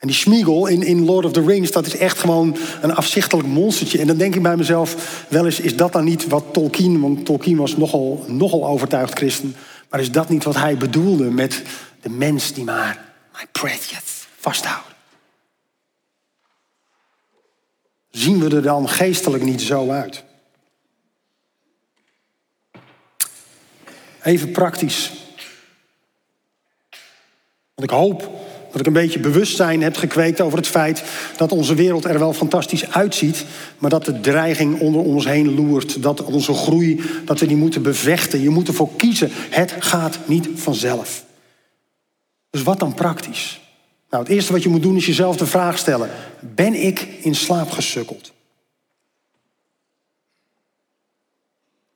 En 0.00 0.06
die 0.06 0.16
Schmiegel 0.16 0.66
in, 0.66 0.82
in 0.82 1.04
Lord 1.04 1.24
of 1.24 1.32
the 1.32 1.44
Rings, 1.44 1.70
dat 1.70 1.86
is 1.86 1.96
echt 1.96 2.18
gewoon 2.18 2.56
een 2.80 2.94
afzichtelijk 2.94 3.48
monstertje. 3.48 3.98
En 3.98 4.06
dan 4.06 4.16
denk 4.16 4.34
ik 4.34 4.42
bij 4.42 4.56
mezelf, 4.56 5.24
wel 5.28 5.44
eens, 5.44 5.60
is 5.60 5.76
dat 5.76 5.92
dan 5.92 6.04
niet 6.04 6.26
wat 6.26 6.44
Tolkien, 6.52 7.00
want 7.00 7.24
Tolkien 7.24 7.56
was 7.56 7.76
nogal, 7.76 8.24
nogal 8.28 8.66
overtuigd 8.66 9.12
christen, 9.12 9.54
maar 9.90 10.00
is 10.00 10.12
dat 10.12 10.28
niet 10.28 10.44
wat 10.44 10.56
hij 10.56 10.76
bedoelde 10.76 11.30
met 11.30 11.62
de 12.00 12.08
mens 12.08 12.52
die 12.52 12.64
maar 12.64 13.04
my 13.32 13.46
precious 13.52 14.26
vasthoudt? 14.36 14.88
Zien 18.10 18.40
we 18.40 18.56
er 18.56 18.62
dan 18.62 18.88
geestelijk 18.88 19.42
niet 19.42 19.62
zo 19.62 19.90
uit? 19.90 20.24
Even 24.22 24.50
praktisch. 24.50 25.19
Want 27.80 27.92
ik 27.92 27.98
hoop 27.98 28.30
dat 28.70 28.80
ik 28.80 28.86
een 28.86 28.92
beetje 28.92 29.18
bewustzijn 29.18 29.82
heb 29.82 29.96
gekweekt 29.96 30.40
over 30.40 30.58
het 30.58 30.66
feit 30.66 31.02
dat 31.36 31.52
onze 31.52 31.74
wereld 31.74 32.04
er 32.04 32.18
wel 32.18 32.32
fantastisch 32.32 32.90
uitziet, 32.90 33.44
maar 33.78 33.90
dat 33.90 34.04
de 34.04 34.20
dreiging 34.20 34.80
onder 34.80 35.02
ons 35.02 35.24
heen 35.24 35.54
loert, 35.54 36.02
dat 36.02 36.22
onze 36.22 36.54
groei, 36.54 37.00
dat 37.24 37.40
we 37.40 37.46
die 37.46 37.56
moeten 37.56 37.82
bevechten. 37.82 38.42
Je 38.42 38.48
moet 38.48 38.68
ervoor 38.68 38.90
kiezen. 38.96 39.28
Het 39.32 39.74
gaat 39.78 40.18
niet 40.24 40.48
vanzelf. 40.54 41.24
Dus 42.50 42.62
wat 42.62 42.78
dan 42.78 42.94
praktisch? 42.94 43.60
Nou, 44.10 44.22
het 44.22 44.32
eerste 44.32 44.52
wat 44.52 44.62
je 44.62 44.68
moet 44.68 44.82
doen 44.82 44.96
is 44.96 45.06
jezelf 45.06 45.36
de 45.36 45.46
vraag 45.46 45.78
stellen: 45.78 46.10
ben 46.40 46.74
ik 46.74 47.08
in 47.20 47.34
slaap 47.34 47.70
gesukkeld? 47.70 48.32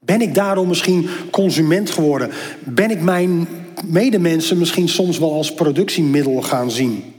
Ben 0.00 0.20
ik 0.20 0.34
daarom 0.34 0.68
misschien 0.68 1.08
consument 1.30 1.90
geworden? 1.90 2.30
Ben 2.64 2.90
ik 2.90 3.00
mijn 3.00 3.48
medemensen 3.82 4.58
misschien 4.58 4.88
soms 4.88 5.18
wel 5.18 5.32
als 5.32 5.54
productiemiddel 5.54 6.42
gaan 6.42 6.70
zien? 6.70 7.14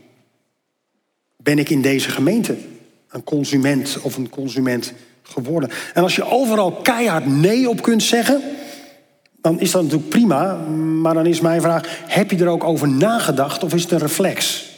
Ben 1.37 1.59
ik 1.59 1.69
in 1.69 1.81
deze 1.81 2.09
gemeente 2.09 2.55
een 3.09 3.23
consument 3.23 3.97
of 4.01 4.17
een 4.17 4.29
consument 4.29 4.93
geworden? 5.23 5.69
En 5.93 6.03
als 6.03 6.15
je 6.15 6.31
overal 6.31 6.71
keihard 6.71 7.25
nee 7.25 7.69
op 7.69 7.81
kunt 7.81 8.03
zeggen, 8.03 8.41
dan 9.41 9.59
is 9.59 9.71
dat 9.71 9.83
natuurlijk 9.83 10.09
prima. 10.09 10.55
Maar 11.01 11.13
dan 11.13 11.25
is 11.25 11.41
mijn 11.41 11.61
vraag: 11.61 11.83
heb 12.07 12.31
je 12.31 12.37
er 12.37 12.47
ook 12.47 12.63
over 12.63 12.87
nagedacht 12.87 13.63
of 13.63 13.73
is 13.73 13.81
het 13.81 13.91
een 13.91 13.97
reflex? 13.97 14.69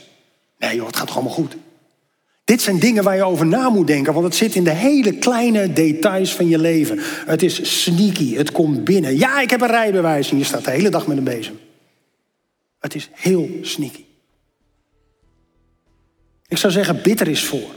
Nee 0.59 0.75
joh, 0.75 0.87
het 0.87 0.95
gaat 0.95 1.07
toch 1.07 1.15
allemaal 1.15 1.33
goed. 1.33 1.57
Dit 2.43 2.61
zijn 2.61 2.79
dingen 2.79 3.03
waar 3.03 3.15
je 3.15 3.23
over 3.23 3.45
na 3.45 3.69
moet 3.69 3.87
denken, 3.87 4.13
want 4.13 4.25
het 4.25 4.35
zit 4.35 4.55
in 4.55 4.63
de 4.63 4.69
hele 4.69 5.11
kleine 5.11 5.73
details 5.73 6.33
van 6.33 6.47
je 6.47 6.59
leven. 6.59 6.99
Het 7.25 7.43
is 7.43 7.83
sneaky, 7.83 8.35
het 8.35 8.51
komt 8.51 8.83
binnen. 8.83 9.17
Ja, 9.17 9.41
ik 9.41 9.49
heb 9.49 9.61
een 9.61 9.67
rijbewijs 9.67 10.31
en 10.31 10.37
je 10.37 10.43
staat 10.43 10.65
de 10.65 10.71
hele 10.71 10.89
dag 10.89 11.07
met 11.07 11.17
een 11.17 11.23
bezem. 11.23 11.59
Het 12.87 12.95
is 12.95 13.09
heel 13.13 13.49
sneaky. 13.61 14.05
Ik 16.47 16.57
zou 16.57 16.73
zeggen, 16.73 17.01
bitter 17.01 17.27
is 17.27 17.45
voor. 17.45 17.69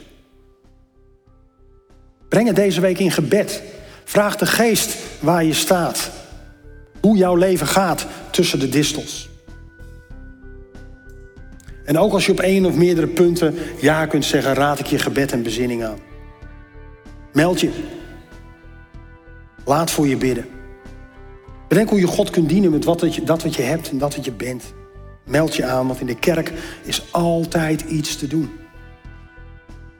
Breng 2.29 2.47
het 2.47 2.55
deze 2.55 2.81
week 2.81 2.99
in 2.99 3.11
gebed. 3.11 3.63
Vraag 4.03 4.35
de 4.35 4.45
geest 4.45 4.97
waar 5.19 5.43
je 5.43 5.53
staat. 5.53 6.11
Hoe 7.01 7.17
jouw 7.17 7.35
leven 7.35 7.67
gaat 7.67 8.07
tussen 8.29 8.59
de 8.59 8.69
distels. 8.69 9.29
En 11.85 11.97
ook 11.97 12.13
als 12.13 12.25
je 12.25 12.31
op 12.31 12.39
één 12.39 12.65
of 12.65 12.75
meerdere 12.75 13.07
punten 13.07 13.55
ja 13.81 14.05
kunt 14.05 14.25
zeggen, 14.25 14.53
raad 14.53 14.79
ik 14.79 14.85
je 14.85 14.99
gebed 14.99 15.31
en 15.31 15.43
bezinning 15.43 15.83
aan. 15.83 15.99
Meld 17.33 17.59
je. 17.59 17.71
Laat 19.65 19.91
voor 19.91 20.07
je 20.07 20.17
bidden. 20.17 20.45
Bedenk 21.67 21.89
hoe 21.89 21.99
je 21.99 22.07
God 22.07 22.29
kunt 22.29 22.49
dienen 22.49 22.71
met 22.71 22.83
wat 22.83 23.15
je, 23.15 23.23
dat 23.23 23.43
wat 23.43 23.55
je 23.55 23.61
hebt 23.61 23.89
en 23.89 23.97
dat 23.97 24.15
wat 24.15 24.25
je 24.25 24.31
bent. 24.31 24.73
Meld 25.31 25.55
je 25.55 25.65
aan, 25.65 25.87
want 25.87 25.99
in 25.99 26.05
de 26.05 26.15
kerk 26.15 26.53
is 26.83 27.11
altijd 27.11 27.81
iets 27.81 28.15
te 28.15 28.27
doen. 28.27 28.49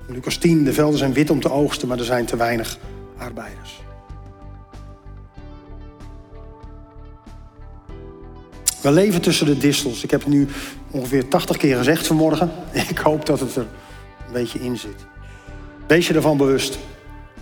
Lucas 0.08 0.38
10, 0.38 0.63
de 0.63 0.74
velden 0.74 0.98
zijn 0.98 1.13
wit 1.13 1.30
om 1.30 1.39
te 1.39 1.52
oogsten, 1.52 1.88
maar 1.88 1.98
er 1.98 2.06
zijn 2.06 2.26
te 2.26 2.36
weinig 2.38 2.78
arbeiders. 3.17 3.82
We 8.82 8.91
leven 8.91 9.22
tussen 9.22 9.46
de 9.46 9.58
distels. 9.58 10.04
Ik 10.04 10.12
heb 10.12 10.20
het 10.20 10.30
nu 10.30 10.48
ongeveer 10.91 11.28
80 11.28 11.58
keer 11.58 11.78
gezegd 11.78 12.08
vanmorgen. 12.08 12.52
Ik 12.89 12.98
hoop 12.98 13.26
dat 13.26 13.39
het 13.39 13.56
er 13.56 13.67
een 14.28 14.34
beetje 14.34 14.60
in 14.60 14.78
zit. 14.78 15.06
Wees 15.88 16.08
je 16.08 16.13
ervan 16.13 16.38
bewust. 16.38 16.80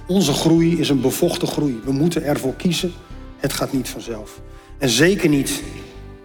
Onze 0.08 0.34
groei 0.34 0.80
is 0.80 0.90
een 0.90 1.02
bevochten 1.02 1.48
groei. 1.48 1.82
We 1.84 1.92
moeten 1.92 2.24
ervoor 2.24 2.54
kiezen. 2.54 2.94
Het 3.38 3.54
gaat 3.54 3.74
niet 3.74 3.90
vanzelf. 3.90 4.42
En 4.78 4.90
zeker 4.90 5.30
niet 5.30 5.64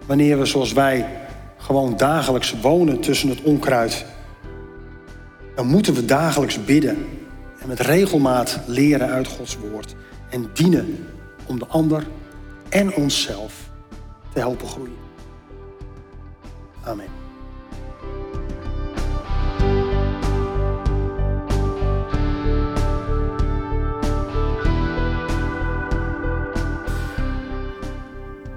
wanneer 0.05 0.39
we 0.39 0.45
zoals 0.45 0.73
wij 0.73 1.23
gewoon 1.65 1.97
dagelijks 1.97 2.59
wonen 2.61 2.99
tussen 2.99 3.29
het 3.29 3.41
onkruid. 3.41 4.05
Dan 5.55 5.67
moeten 5.67 5.93
we 5.93 6.05
dagelijks 6.05 6.65
bidden 6.65 7.05
en 7.59 7.67
met 7.67 7.79
regelmaat 7.79 8.59
leren 8.65 9.09
uit 9.09 9.27
Gods 9.27 9.57
woord. 9.57 9.95
En 10.29 10.49
dienen 10.53 11.07
om 11.45 11.59
de 11.59 11.65
ander 11.65 12.07
en 12.69 12.93
onszelf 12.93 13.69
te 14.33 14.39
helpen 14.39 14.67
groeien. 14.67 14.97
Amen. 16.83 17.24